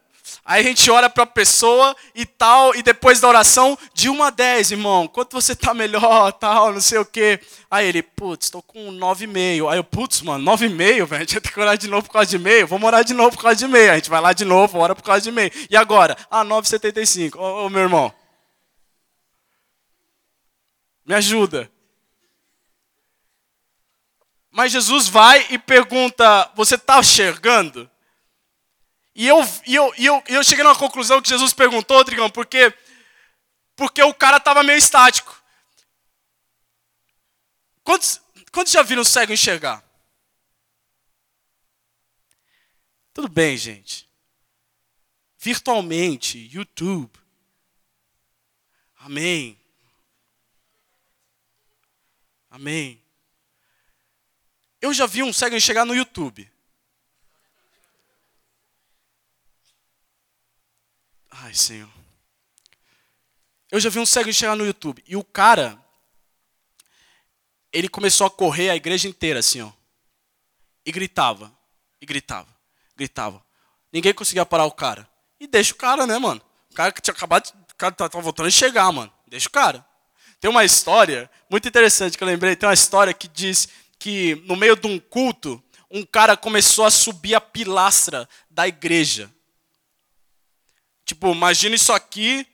[0.47, 4.23] Aí a gente ora para a pessoa e tal, e depois da oração, de 1
[4.23, 7.41] a 10, irmão, quanto você está melhor, tal, não sei o quê.
[7.71, 9.71] Aí ele, putz, estou com 9,5.
[9.71, 12.13] Aí eu, putz, mano, 9,5, velho, a gente vai ter que orar de novo por
[12.13, 12.67] causa de meio.
[12.67, 13.91] Vamos orar de novo por causa de meio.
[13.91, 15.51] A gente vai lá de novo, ora por causa de meio.
[15.71, 16.15] E agora?
[16.31, 17.37] Ah, 9,75.
[17.37, 18.13] Ô, ô, meu irmão,
[21.07, 21.71] me ajuda.
[24.51, 27.91] Mas Jesus vai e pergunta: Você está enxergando?
[29.15, 32.77] E eu, e, eu, e, eu, eu cheguei numa conclusão que Jesus perguntou, Drigão, porque,
[33.77, 35.41] porque o cara estava meio estático.
[37.85, 39.85] Quantos, quantos já viram o cego enxergar?
[43.13, 44.11] Tudo bem, gente.
[45.39, 47.13] Virtualmente, YouTube.
[48.97, 49.61] Amém.
[52.51, 53.01] Amém.
[54.81, 56.51] Eu já vi um cego chegar no YouTube.
[61.43, 61.89] Ai, Senhor.
[63.71, 65.03] Eu já vi um cego chegar no YouTube.
[65.07, 65.77] E o cara,
[67.73, 69.73] ele começou a correr a igreja inteira, assim, ó.
[70.87, 71.53] E gritava,
[72.01, 72.49] e gritava,
[72.97, 73.45] gritava.
[73.93, 75.09] Ninguém conseguia parar o cara.
[75.41, 76.41] E deixa o cara, né, mano?
[76.71, 79.13] O cara que tinha acabado, o cara tá voltando a chegar, mano.
[79.27, 79.85] Deixa o cara.
[80.39, 82.55] Tem uma história muito interessante que eu lembrei.
[82.55, 83.69] Tem uma história que diz
[83.99, 89.34] que no meio de um culto, um cara começou a subir a pilastra da igreja.
[91.05, 92.47] Tipo, imagina isso aqui,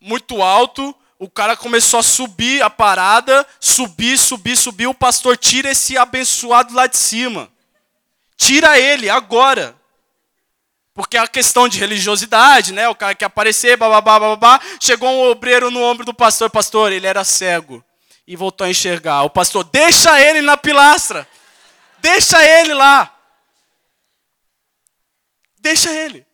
[0.00, 5.70] muito alto, o cara começou a subir a parada, subir, subir, subir, o pastor tira
[5.70, 7.50] esse abençoado lá de cima.
[8.36, 9.76] Tira ele agora.
[10.94, 12.88] Porque a questão de religiosidade, né?
[12.88, 14.60] O cara quer aparecer, bababá, bababá.
[14.80, 16.48] Chegou um obreiro no ombro do pastor.
[16.48, 17.84] Pastor, ele era cego.
[18.26, 19.22] E voltou a enxergar.
[19.22, 21.28] O pastor, deixa ele na pilastra.
[21.98, 23.14] Deixa ele lá.
[25.58, 26.26] Deixa ele.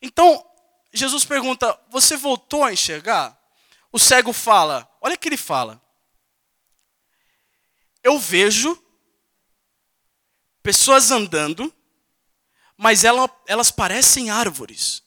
[0.00, 0.44] Então,
[0.92, 3.38] Jesus pergunta: Você voltou a enxergar?
[3.92, 5.80] O cego fala: Olha o que ele fala.
[8.02, 8.80] Eu vejo
[10.62, 11.74] pessoas andando,
[12.76, 15.02] mas ela, elas parecem árvores.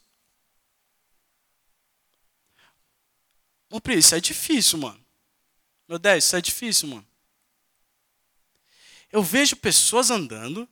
[3.70, 5.02] Ô, Pri, isso é difícil, mano.
[5.88, 7.06] Meu 10, isso é difícil, mano.
[9.10, 10.68] Eu vejo pessoas andando,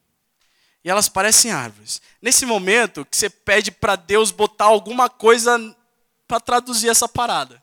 [0.83, 2.01] e elas parecem árvores.
[2.21, 5.59] Nesse momento que você pede para Deus botar alguma coisa
[6.27, 7.63] para traduzir essa parada.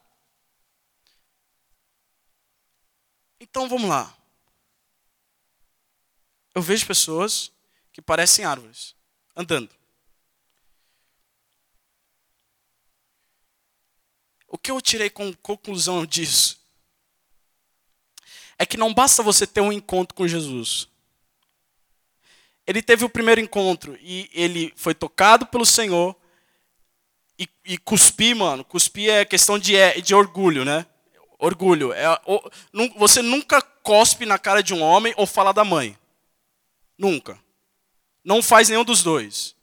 [3.39, 4.15] Então vamos lá.
[6.53, 7.51] Eu vejo pessoas
[7.91, 8.95] que parecem árvores
[9.35, 9.75] andando.
[14.47, 16.59] O que eu tirei com conclusão disso?
[18.57, 20.87] É que não basta você ter um encontro com Jesus
[22.67, 26.13] ele teve o primeiro encontro e ele foi tocado pelo Senhor.
[27.39, 30.85] E, e cuspir, mano, cuspir é questão de, é, de orgulho, né?
[31.39, 31.93] Orgulho.
[31.93, 32.05] É,
[32.97, 35.97] você nunca cospe na cara de um homem ou fala da mãe.
[36.97, 37.39] Nunca.
[38.25, 39.55] Não faz nenhum dos dois.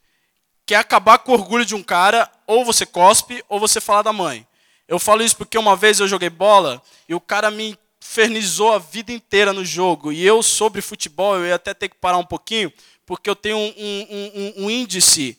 [0.64, 4.12] Quer acabar com o orgulho de um cara, ou você cospe ou você fala da
[4.12, 4.46] mãe.
[4.88, 8.78] Eu falo isso porque uma vez eu joguei bola e o cara me infernizou a
[8.78, 10.12] vida inteira no jogo.
[10.12, 12.70] E eu, sobre futebol, eu ia até ter que parar um pouquinho,
[13.06, 15.38] porque eu tenho um, um, um, um índice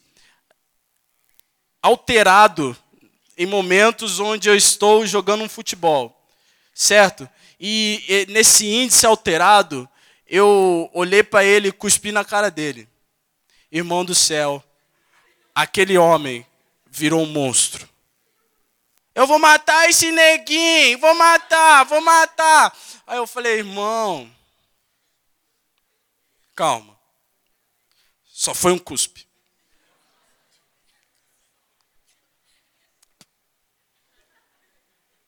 [1.81, 2.75] alterado
[3.37, 6.27] em momentos onde eu estou jogando um futebol,
[6.73, 7.29] certo?
[7.59, 9.87] E, e nesse índice alterado,
[10.27, 12.89] eu olhei para ele e cuspi na cara dele.
[13.71, 14.63] Irmão do céu,
[15.53, 16.45] aquele homem
[16.89, 17.87] virou um monstro.
[19.15, 22.77] Eu vou matar esse neguinho, vou matar, vou matar.
[23.07, 24.29] Aí eu falei, irmão,
[26.53, 26.99] calma.
[28.25, 29.25] Só foi um cuspe.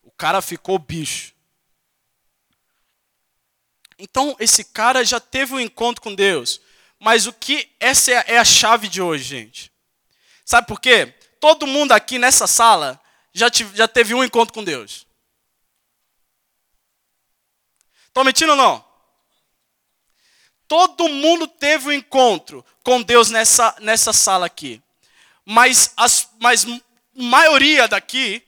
[0.04, 1.34] O cara ficou bicho.
[3.98, 6.60] Então, esse cara já teve um encontro com Deus.
[7.00, 7.70] Mas o que.
[7.80, 9.72] Essa é a chave de hoje, gente.
[10.44, 11.14] Sabe por quê?
[11.40, 13.00] Todo mundo aqui nessa sala
[13.38, 15.06] já, já teve um encontro com Deus.
[18.08, 18.84] Estou mentindo ou não?
[20.68, 24.82] Todo mundo teve um encontro com Deus nessa, nessa sala aqui.
[25.46, 26.66] Mas, as, mas
[27.14, 28.44] maioria daqui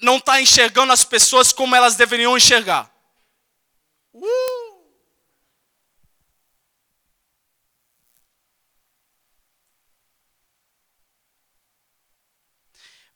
[0.00, 2.90] não está enxergando as pessoas como elas deveriam enxergar.
[4.14, 4.59] Uh!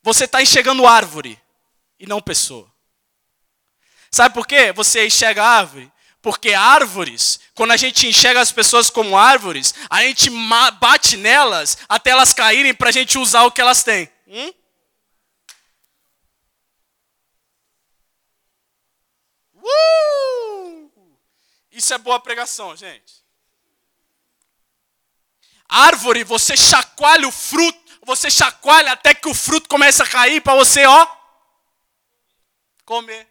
[0.05, 1.37] Você está enxergando árvore
[1.99, 2.71] e não pessoa.
[4.11, 4.71] Sabe por quê?
[4.71, 5.91] Você enxerga árvore
[6.21, 10.29] porque árvores, quando a gente enxerga as pessoas como árvores, a gente
[10.79, 14.09] bate nelas até elas caírem para a gente usar o que elas têm.
[14.27, 14.53] Hum?
[19.55, 20.91] Uh!
[21.71, 23.23] Isso é boa pregação, gente.
[25.69, 30.55] Árvore, você chacoalha o fruto, você chacoalha até que o fruto comece a cair para
[30.55, 31.07] você, ó,
[32.85, 33.27] comer.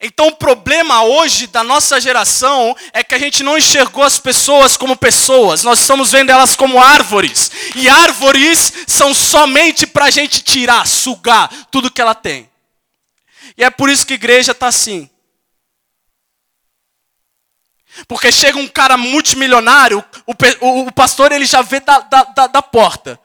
[0.00, 4.76] Então o problema hoje da nossa geração é que a gente não enxergou as pessoas
[4.76, 7.52] como pessoas, nós estamos vendo elas como árvores.
[7.76, 12.50] E árvores são somente para a gente tirar, sugar tudo que ela tem.
[13.56, 15.08] E é por isso que a igreja está assim.
[18.08, 20.32] Porque chega um cara multimilionário, o,
[20.66, 23.20] o, o pastor ele já vê da, da, da, da porta.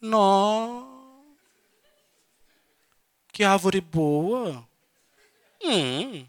[0.00, 0.86] Não.
[3.32, 4.66] Que árvore boa.
[5.62, 6.26] Hum.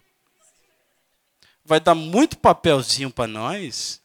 [1.63, 4.01] Vai dar muito papelzinho para nós?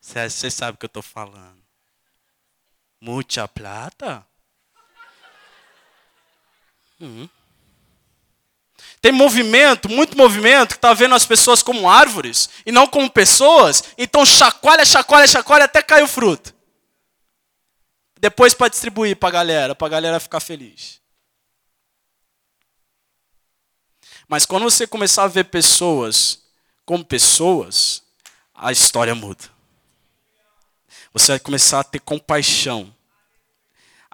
[0.00, 1.62] Você sabe o que eu estou falando.
[3.00, 4.26] Muita plata?
[7.00, 7.28] Hum.
[9.02, 13.82] Tem movimento, muito movimento, que está vendo as pessoas como árvores e não como pessoas.
[13.98, 16.54] Então chacoalha, chacoalha, chacoalha até cair o fruto.
[18.20, 21.00] Depois para distribuir para a galera, para a galera ficar feliz.
[24.28, 26.44] Mas quando você começar a ver pessoas
[26.86, 28.04] como pessoas,
[28.54, 29.50] a história muda.
[31.12, 32.94] Você vai começar a ter compaixão.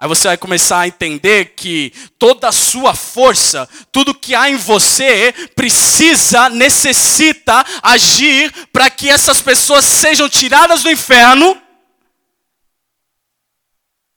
[0.01, 4.55] Aí você vai começar a entender que toda a sua força, tudo que há em
[4.55, 11.61] você, precisa, necessita agir para que essas pessoas sejam tiradas do inferno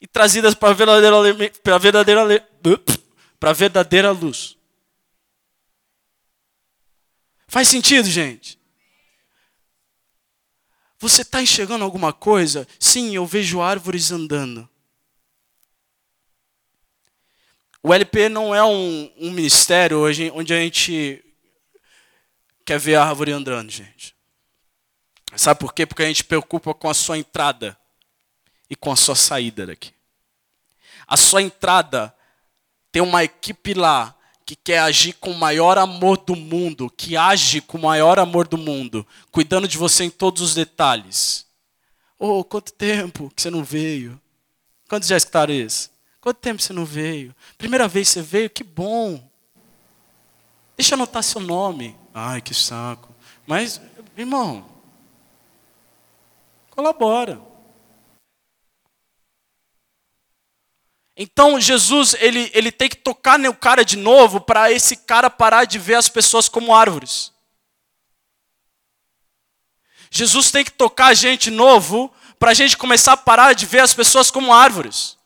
[0.01, 2.49] e trazidas para a verdadeira, para a verdadeira,
[3.41, 4.57] para a verdadeira luz.
[7.49, 8.57] Faz sentido, gente?
[11.01, 12.69] Você está enxergando alguma coisa?
[12.79, 14.71] Sim, eu vejo árvores andando.
[17.83, 21.25] O LP não é um, um ministério hoje onde a gente
[22.65, 24.15] quer ver a árvore andando, gente.
[25.35, 25.85] Sabe por quê?
[25.85, 27.77] Porque a gente preocupa com a sua entrada
[28.71, 29.93] e com a sua saída daqui.
[31.09, 32.15] A sua entrada
[32.93, 34.17] tem uma equipe lá
[34.47, 38.47] que quer agir com o maior amor do mundo, que age com o maior amor
[38.47, 41.47] do mundo, cuidando de você em todos os detalhes.
[42.19, 44.21] Oh, quanto tempo que você não veio?
[44.89, 45.91] Quantos já escutaram isso?
[46.23, 47.35] Quanto tempo você não veio?
[47.59, 49.29] Primeira vez você veio, que bom.
[50.77, 51.99] Deixa eu anotar seu nome.
[52.15, 53.13] Ai, que saco.
[53.45, 53.81] Mas,
[54.17, 54.65] irmão,
[56.71, 57.43] colabora.
[61.17, 65.65] Então Jesus ele, ele tem que tocar no cara de novo para esse cara parar
[65.65, 67.33] de ver as pessoas como árvores.
[70.09, 73.81] Jesus tem que tocar a gente novo para a gente começar a parar de ver
[73.81, 75.21] as pessoas como árvores.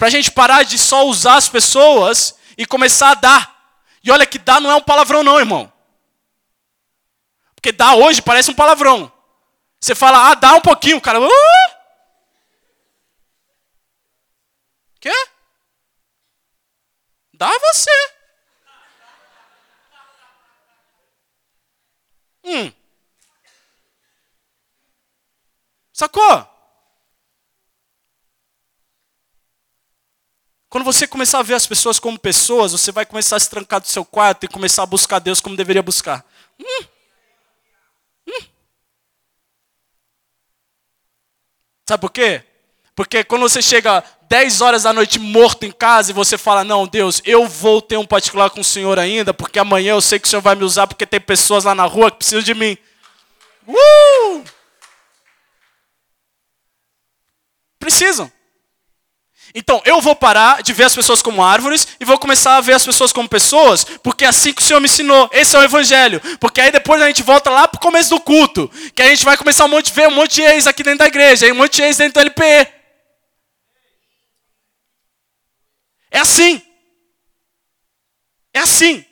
[0.00, 3.76] Para a gente parar de só usar as pessoas e começar a dar.
[4.02, 5.70] E olha que dar não é um palavrão, não, irmão.
[7.54, 9.12] Porque dar hoje parece um palavrão.
[9.78, 11.20] Você fala, ah, dá um pouquinho, o cara.
[11.20, 11.30] Uh!
[14.98, 15.12] Quê?
[17.34, 17.90] Dá você.
[22.42, 22.72] Hum.
[25.92, 26.59] Sacou?
[30.70, 33.80] Quando você começar a ver as pessoas como pessoas, você vai começar a se trancar
[33.80, 36.24] do seu quarto e começar a buscar Deus como deveria buscar.
[36.60, 36.84] Hum.
[38.28, 38.44] Hum.
[41.88, 42.44] Sabe por quê?
[42.94, 46.86] Porque quando você chega 10 horas da noite morto em casa e você fala: Não,
[46.86, 50.28] Deus, eu vou ter um particular com o Senhor ainda, porque amanhã eu sei que
[50.28, 52.78] o Senhor vai me usar, porque tem pessoas lá na rua que precisam de mim.
[53.66, 54.44] Uh!
[57.80, 58.30] Precisam.
[59.54, 62.74] Então, eu vou parar de ver as pessoas como árvores e vou começar a ver
[62.74, 65.28] as pessoas como pessoas, porque é assim que o Senhor me ensinou.
[65.32, 66.20] Esse é o evangelho.
[66.38, 69.24] Porque aí depois a gente volta lá para o começo do culto, que a gente
[69.24, 71.82] vai começar um ver um monte de ex aqui dentro da igreja, um monte de
[71.82, 72.44] ex dentro do LP.
[76.10, 76.62] É assim.
[78.52, 79.04] É assim.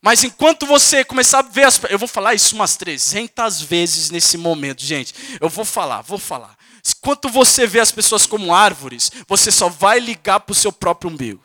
[0.00, 1.80] Mas enquanto você começar a ver as.
[1.88, 5.14] Eu vou falar isso umas 300 vezes nesse momento, gente.
[5.40, 6.56] Eu vou falar, vou falar.
[6.86, 11.10] Enquanto você vê as pessoas como árvores, você só vai ligar para o seu próprio
[11.10, 11.42] umbigo.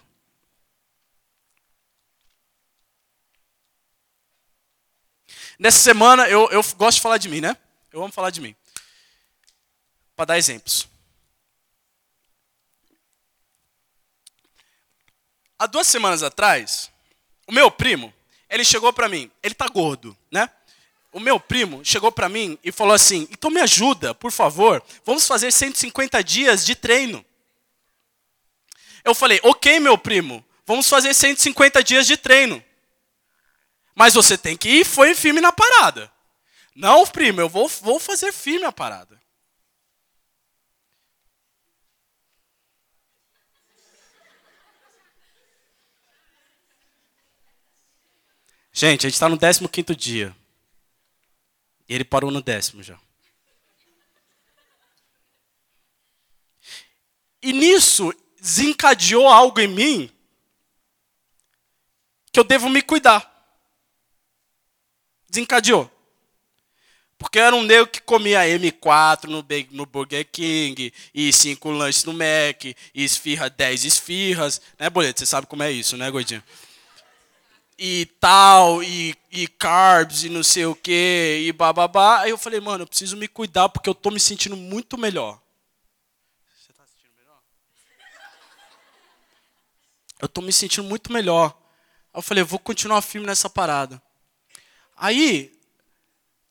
[5.57, 7.57] Nessa semana, eu, eu gosto de falar de mim, né?
[7.91, 8.55] Eu amo falar de mim.
[10.15, 10.87] Para dar exemplos.
[15.57, 16.89] Há duas semanas atrás,
[17.45, 18.13] o meu primo,
[18.49, 19.29] ele chegou para mim.
[19.43, 20.49] Ele tá gordo, né?
[21.11, 25.25] O meu primo chegou para mim e falou assim: então me ajuda, por favor, vamos
[25.25, 27.25] fazer 150 dias de treino.
[29.03, 32.63] Eu falei: ok, meu primo, vamos fazer 150 dias de treino.
[33.95, 36.11] Mas você tem que ir foi firme na parada.
[36.75, 39.19] Não, primo, eu vou, vou fazer firme a parada.
[48.71, 50.38] Gente, a gente está no 15 dia.
[51.89, 52.99] E ele parou no décimo já.
[57.41, 60.11] E nisso desencadeou algo em mim
[62.31, 63.27] que eu devo me cuidar.
[65.27, 65.89] Desencadeou.
[67.17, 72.05] Porque eu era um nego que comia M4 no, no Burger King, e cinco lanches
[72.05, 74.61] no Mac, e esfirra 10 esfirras.
[74.79, 75.19] Né, Boleto?
[75.19, 76.41] Você sabe como é isso, né, Gordinho?
[77.81, 82.19] E tal, e, e carbs, e não sei o que, e bababá.
[82.19, 85.39] Aí eu falei, mano, eu preciso me cuidar porque eu tô me sentindo muito melhor.
[86.57, 87.39] Você tá sentindo melhor?
[90.21, 91.57] Eu tô me sentindo muito melhor.
[92.13, 94.01] Aí eu falei, eu vou continuar firme nessa parada.
[94.97, 95.57] Aí,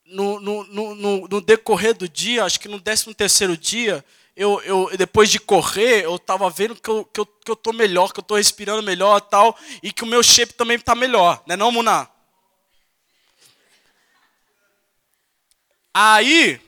[0.07, 4.03] no, no, no, no decorrer do dia, acho que no 13 terceiro dia,
[4.39, 7.73] eu, eu, depois de correr, eu estava vendo que eu, que, eu, que eu tô
[7.73, 11.43] melhor, que eu estou respirando melhor tal, e que o meu shape também está melhor,
[11.45, 12.09] né não, Muná?
[15.93, 16.61] Aí,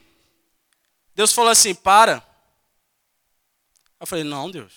[1.15, 2.21] Deus falou assim: para.
[3.97, 4.73] Eu falei: não, Deus.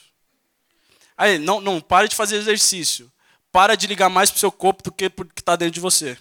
[1.17, 3.11] Aí, não, não, para de fazer exercício.
[3.51, 5.75] Para de ligar mais para o seu corpo do que para o que está dentro
[5.75, 6.17] de você.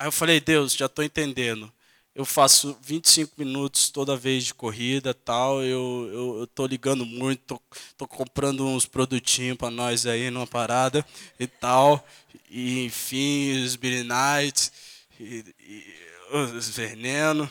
[0.00, 1.70] Aí eu falei, Deus, já estou entendendo.
[2.14, 5.62] Eu faço 25 minutos toda vez de corrida tal.
[5.62, 11.04] Eu estou ligando muito, estou comprando uns produtinhos para nós aí numa parada
[11.38, 12.02] e tal.
[12.48, 14.72] E, enfim, os Billy Nights,
[15.20, 15.94] e, e,
[16.32, 17.50] os venenos.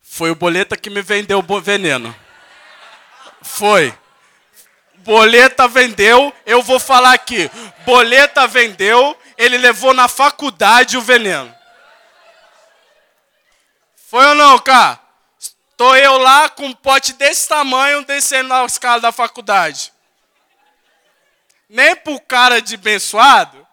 [0.00, 2.16] Foi o boleta que me vendeu o veneno.
[3.42, 3.94] Foi.
[5.06, 7.48] Boleta vendeu, eu vou falar aqui.
[7.84, 11.56] Boleta vendeu, ele levou na faculdade o veneno.
[13.94, 14.98] Foi ou não, cara?
[15.76, 19.92] Tô eu lá com um pote desse tamanho descendo na escala da faculdade.
[21.68, 23.64] Nem pro cara de abençoado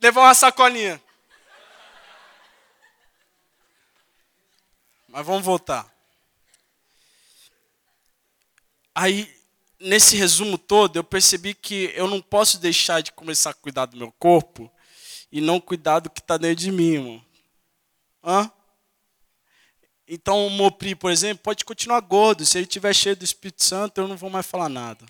[0.00, 1.00] levou uma sacolinha.
[5.06, 5.86] Mas vamos voltar.
[8.92, 9.35] Aí
[9.80, 13.96] nesse resumo todo, eu percebi que eu não posso deixar de começar a cuidar do
[13.96, 14.70] meu corpo
[15.30, 17.24] e não cuidar do que está dentro de mim, irmão.
[18.24, 18.50] Hã?
[20.08, 22.44] Então, o Mopri, por exemplo, pode continuar gordo.
[22.44, 25.04] Se ele estiver cheio do Espírito Santo, eu não vou mais falar nada.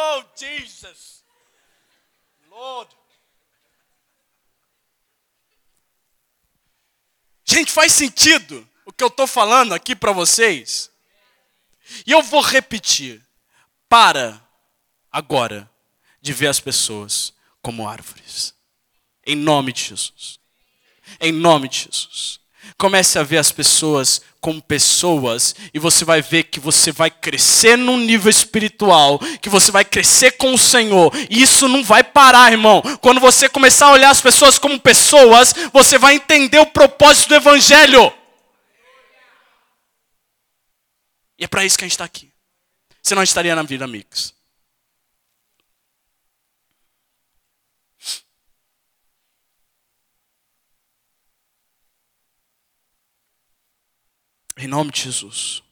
[0.00, 1.24] Oh, Jesus.
[2.48, 2.94] Lord.
[7.44, 10.90] Gente, faz sentido o que eu estou falando aqui para vocês?
[12.06, 13.26] E eu vou repetir.
[13.88, 14.46] Para
[15.10, 15.68] agora
[16.20, 17.32] de ver as pessoas
[17.62, 18.54] como árvores.
[19.26, 20.38] Em nome de Jesus.
[21.18, 22.37] Em nome de Jesus.
[22.76, 27.76] Comece a ver as pessoas como pessoas e você vai ver que você vai crescer
[27.76, 31.12] num nível espiritual, que você vai crescer com o Senhor.
[31.28, 32.82] E isso não vai parar, irmão.
[33.00, 37.34] Quando você começar a olhar as pessoas como pessoas, você vai entender o propósito do
[37.34, 38.12] evangelho.
[41.38, 42.32] E é para isso que a gente está aqui.
[43.02, 44.37] Senão a gente estaria na vida mix.
[54.60, 55.62] Em nome de Jesus.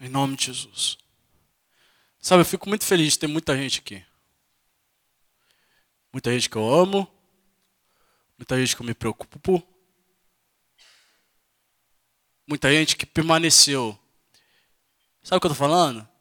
[0.00, 0.96] Em nome de Jesus.
[2.18, 4.02] Sabe, eu fico muito feliz de ter muita gente aqui.
[6.10, 7.06] Muita gente que eu amo.
[8.38, 9.62] Muita gente que eu me preocupo.
[12.46, 13.98] Muita gente que permaneceu.
[15.22, 16.11] Sabe o que eu estou falando?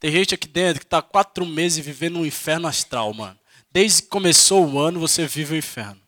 [0.00, 3.38] Tem gente aqui dentro que está quatro meses vivendo um inferno astral, mano.
[3.70, 6.00] Desde que começou o ano, você vive o um inferno.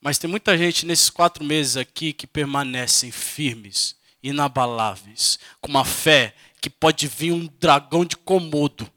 [0.00, 6.34] Mas tem muita gente nesses quatro meses aqui que permanecem firmes, inabaláveis, com uma fé
[6.60, 8.90] que pode vir um dragão de comodo.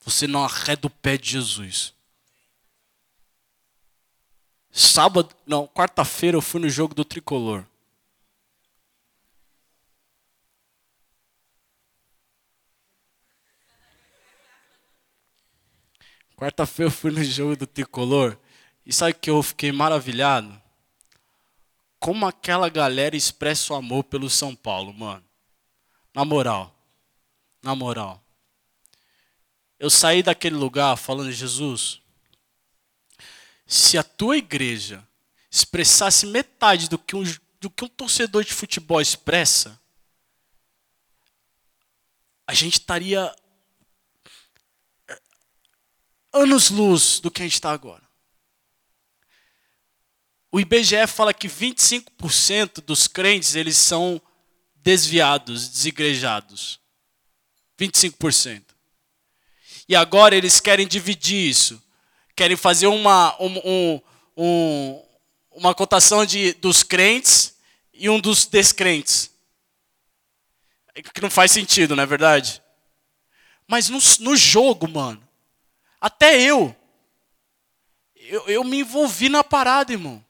[0.00, 1.94] Você não arreda o pé de Jesus.
[4.72, 7.64] Sábado, não, quarta-feira eu fui no jogo do tricolor.
[16.36, 18.36] Quarta-feira eu fui no jogo do Tricolor
[18.84, 20.60] e sabe que eu fiquei maravilhado?
[21.98, 25.24] Como aquela galera expressa o amor pelo São Paulo, mano.
[26.12, 26.74] Na moral.
[27.62, 28.22] Na moral.
[29.78, 32.00] Eu saí daquele lugar falando, Jesus,
[33.66, 35.06] se a tua igreja
[35.50, 37.22] expressasse metade do que um,
[37.60, 39.80] do que um torcedor de futebol expressa,
[42.46, 43.34] a gente estaria
[46.34, 48.02] anos-luz do que a gente está agora.
[50.50, 54.20] O IBGE fala que 25% dos crentes eles são
[54.76, 56.78] desviados, desigrejados.
[57.78, 58.62] 25%.
[59.88, 61.82] E agora eles querem dividir isso.
[62.36, 64.00] Querem fazer uma, um, um,
[64.36, 65.02] um,
[65.52, 67.56] uma cotação de, dos crentes
[67.92, 69.30] e um dos descrentes.
[71.12, 72.62] Que não faz sentido, não é verdade?
[73.66, 75.23] Mas no, no jogo, mano,
[76.04, 76.76] até eu.
[78.14, 78.46] eu.
[78.46, 80.22] Eu me envolvi na parada, irmão.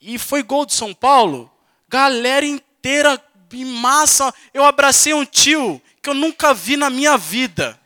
[0.00, 1.48] E foi gol de São Paulo.
[1.88, 4.34] Galera inteira em massa.
[4.52, 7.80] Eu abracei um tio que eu nunca vi na minha vida.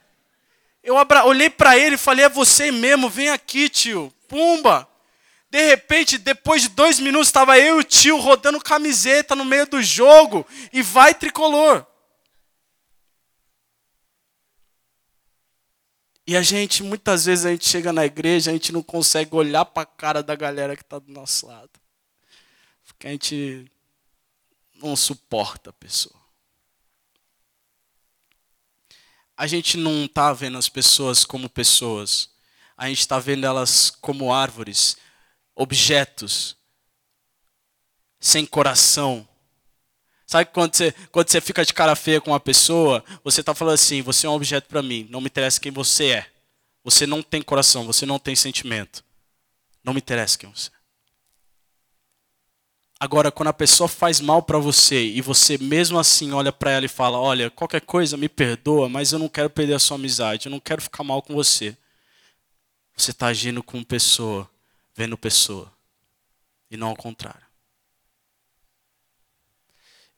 [0.83, 0.95] Eu
[1.27, 4.11] olhei para ele e falei: É você mesmo, vem aqui, tio.
[4.27, 4.89] Pumba!
[5.51, 9.67] De repente, depois de dois minutos, estava eu e o tio rodando camiseta no meio
[9.67, 11.85] do jogo e vai tricolor.
[16.31, 19.65] E a gente, muitas vezes, a gente chega na igreja, a gente não consegue olhar
[19.65, 21.73] para a cara da galera que está do nosso lado.
[22.87, 23.69] Porque a gente
[24.77, 26.15] não suporta a pessoa.
[29.37, 32.31] A gente não está vendo as pessoas como pessoas.
[32.77, 34.97] A gente está vendo elas como árvores,
[35.53, 36.57] objetos,
[38.21, 39.29] sem coração.
[40.31, 43.75] Sabe quando você, quando você fica de cara feia com uma pessoa, você está falando
[43.75, 46.31] assim: você é um objeto para mim, não me interessa quem você é.
[46.85, 49.05] Você não tem coração, você não tem sentimento.
[49.83, 50.73] Não me interessa quem você é.
[53.01, 56.85] Agora, quando a pessoa faz mal para você e você mesmo assim olha para ela
[56.87, 60.47] e fala: Olha, qualquer coisa me perdoa, mas eu não quero perder a sua amizade,
[60.47, 61.77] eu não quero ficar mal com você.
[62.97, 64.49] Você está agindo como pessoa,
[64.95, 65.73] vendo pessoa,
[66.71, 67.50] e não ao contrário.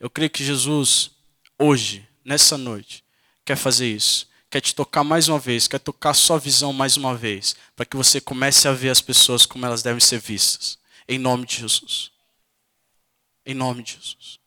[0.03, 1.13] Eu creio que Jesus,
[1.57, 3.05] hoje, nessa noite,
[3.45, 4.29] quer fazer isso.
[4.51, 7.97] Quer te tocar mais uma vez, quer tocar sua visão mais uma vez, para que
[7.97, 10.77] você comece a ver as pessoas como elas devem ser vistas.
[11.09, 12.11] Em nome de Jesus.
[13.47, 14.41] Em nome de Jesus.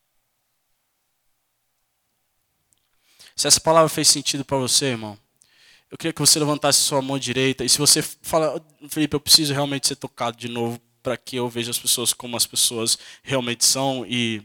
[3.34, 5.18] Se essa palavra fez sentido para você, irmão,
[5.90, 7.64] eu queria que você levantasse sua mão direita.
[7.64, 11.48] E se você fala, Felipe, eu preciso realmente ser tocado de novo para que eu
[11.48, 14.44] veja as pessoas como as pessoas realmente são e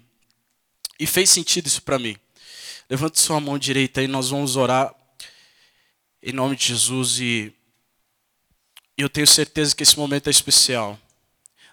[1.00, 2.14] e fez sentido isso para mim.
[2.88, 4.94] Levante sua mão direita e nós vamos orar
[6.22, 7.52] em nome de Jesus e
[8.98, 10.98] eu tenho certeza que esse momento é especial.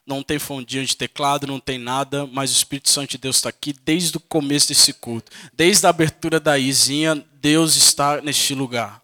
[0.06, 3.50] Não tem fundinho de teclado, não tem nada, mas o Espírito Santo de Deus está
[3.50, 5.30] aqui desde o começo desse culto.
[5.52, 9.04] Desde a abertura da Izinha, Deus está neste lugar.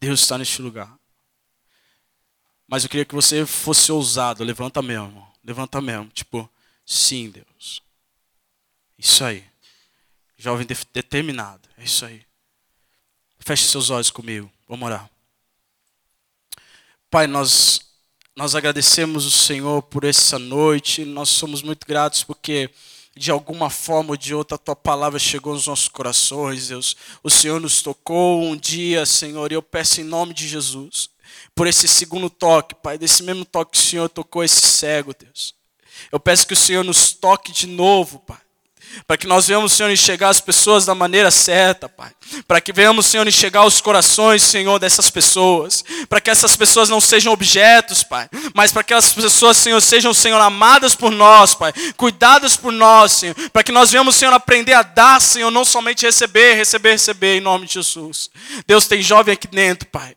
[0.00, 0.92] Deus está neste lugar.
[2.66, 4.42] Mas eu queria que você fosse ousado.
[4.42, 5.24] Levanta mesmo.
[5.44, 6.08] Levanta mesmo.
[6.08, 6.50] Tipo,
[6.84, 7.85] sim, Deus.
[8.98, 9.44] Isso aí.
[10.38, 11.68] Jovem determinado.
[11.78, 12.22] É isso aí.
[13.38, 14.50] Feche seus olhos comigo.
[14.68, 15.08] Vamos orar.
[17.10, 17.80] Pai, nós,
[18.34, 21.04] nós agradecemos o Senhor por essa noite.
[21.04, 22.70] Nós somos muito gratos porque,
[23.16, 26.96] de alguma forma ou de outra, a tua palavra chegou nos nossos corações, Deus.
[27.22, 31.08] O Senhor nos tocou um dia, Senhor, e eu peço em nome de Jesus,
[31.54, 35.54] por esse segundo toque, Pai, desse mesmo toque que o Senhor tocou esse cego, Deus.
[36.10, 38.45] Eu peço que o Senhor nos toque de novo, Pai
[39.06, 42.10] para que nós venhamos, Senhor, enxergar as pessoas da maneira certa, Pai.
[42.46, 45.84] Para que venhamos, Senhor, enxergar os corações, Senhor, dessas pessoas.
[46.08, 48.28] Para que essas pessoas não sejam objetos, Pai.
[48.54, 51.72] Mas para que essas pessoas, Senhor, sejam, Senhor, amadas por nós, Pai.
[51.96, 53.34] Cuidadas por nós, Senhor.
[53.52, 57.40] Para que nós venhamos, Senhor, aprender a dar, Senhor, não somente receber, receber, receber, em
[57.40, 58.30] nome de Jesus.
[58.66, 60.16] Deus tem jovem aqui dentro, Pai.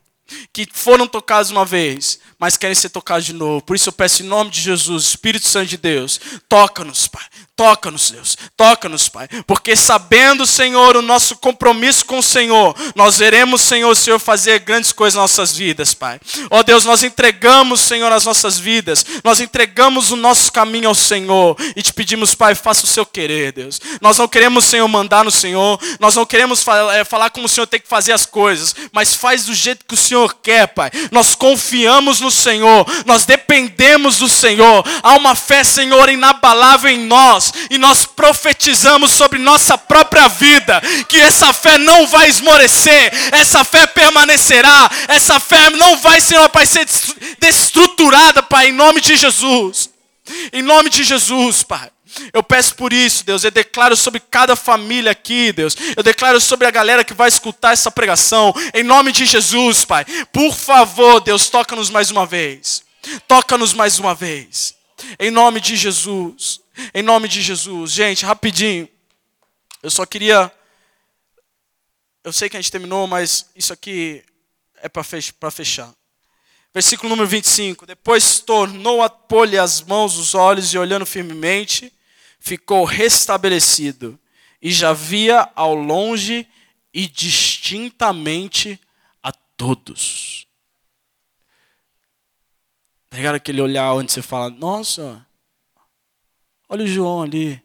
[0.54, 3.62] Que foram tocados uma vez, mas querem ser tocados de novo.
[3.62, 7.26] Por isso eu peço em nome de Jesus, Espírito Santo de Deus, toca-nos, Pai.
[7.60, 8.38] Toca-nos, Deus.
[8.56, 9.28] Toca-nos, Pai.
[9.46, 14.60] Porque sabendo, Senhor, o nosso compromisso com o Senhor, nós veremos, Senhor, o Senhor fazer
[14.60, 16.22] grandes coisas nas nossas vidas, Pai.
[16.50, 19.06] Ó oh, Deus, nós entregamos, Senhor, as nossas vidas.
[19.26, 21.58] Nós entregamos o nosso caminho ao Senhor.
[21.76, 23.82] E te pedimos, Pai, faça o seu querer, Deus.
[24.00, 25.78] Nós não queremos, Senhor, mandar no Senhor.
[26.00, 28.74] Nós não queremos eh, falar como o Senhor tem que fazer as coisas.
[28.94, 30.92] Mas faz do jeito que o Senhor quer, Pai.
[31.12, 32.86] Nós confiamos no Senhor.
[33.06, 34.86] Nós dependemos do Senhor.
[35.04, 41.18] Há uma fé, Senhor, inabalável em nós e nós profetizamos sobre nossa própria vida que
[41.18, 46.88] essa fé não vai esmorecer, essa fé permanecerá, essa fé não vai, Senhor, Pai, ser
[47.40, 49.90] destruturada, Pai, em nome de Jesus.
[50.54, 51.90] Em nome de Jesus, Pai.
[52.34, 53.44] Eu peço por isso, Deus.
[53.44, 55.76] Eu declaro sobre cada família aqui, Deus.
[55.96, 58.54] Eu declaro sobre a galera que vai escutar essa pregação.
[58.74, 60.06] Em nome de Jesus, Pai.
[60.32, 62.84] Por favor, Deus, toca-nos mais uma vez.
[63.28, 64.76] Toca-nos mais uma vez.
[65.20, 66.62] Em nome de Jesus.
[66.94, 67.92] Em nome de Jesus.
[67.92, 68.88] Gente, rapidinho.
[69.82, 70.52] Eu só queria.
[72.24, 74.24] Eu sei que a gente terminou, mas isso aqui
[74.82, 75.92] é para fechar.
[76.74, 77.86] Versículo número 25.
[77.86, 81.92] Depois tornou a pôr-lhe as mãos, os olhos, e olhando firmemente,
[82.40, 84.20] ficou restabelecido.
[84.62, 86.48] E já via ao longe
[86.94, 88.80] e distintamente
[89.24, 90.48] a todos.
[93.10, 95.26] Pegaram aquele olhar onde você fala: Nossa,
[96.72, 97.62] Olha o João ali.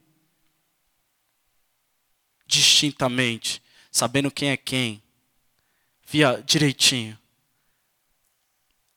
[2.47, 3.63] Distintamente,
[3.93, 5.03] sabendo quem é quem.
[6.07, 7.19] Via direitinho.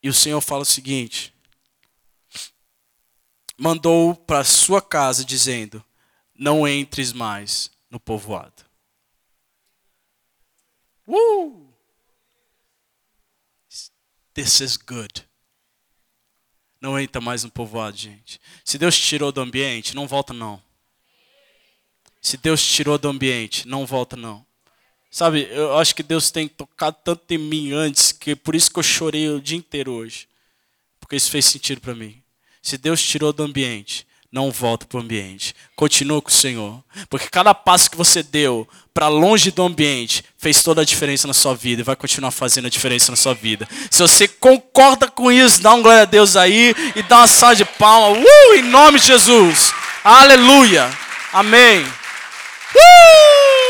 [0.01, 1.33] E o Senhor fala o seguinte:
[3.57, 5.83] mandou para sua casa dizendo:
[6.35, 8.65] Não entres mais no povoado.
[11.07, 11.67] Uh!
[14.33, 15.27] This is good.
[16.79, 18.39] Não entra mais no povoado, gente.
[18.63, 20.61] Se Deus te tirou do ambiente, não volta não.
[22.21, 24.45] Se Deus te tirou do ambiente, não volta não.
[25.09, 28.77] Sabe, eu acho que Deus tem tocado tanto em mim antes, que por isso que
[28.77, 30.27] eu chorei o dia inteiro hoje.
[30.99, 32.21] Porque isso fez sentido para mim.
[32.61, 35.55] Se Deus tirou do ambiente, não volta para o ambiente.
[35.75, 36.83] Continua com o Senhor.
[37.09, 41.33] Porque cada passo que você deu para longe do ambiente fez toda a diferença na
[41.33, 43.67] sua vida e vai continuar fazendo a diferença na sua vida.
[43.89, 47.55] Se você concorda com isso, dá um glória a Deus aí e dá uma salva
[47.55, 48.17] de palma.
[48.19, 49.71] Uh, em nome de Jesus.
[50.03, 50.89] Aleluia.
[51.31, 51.83] Amém.
[51.83, 53.66] Uh!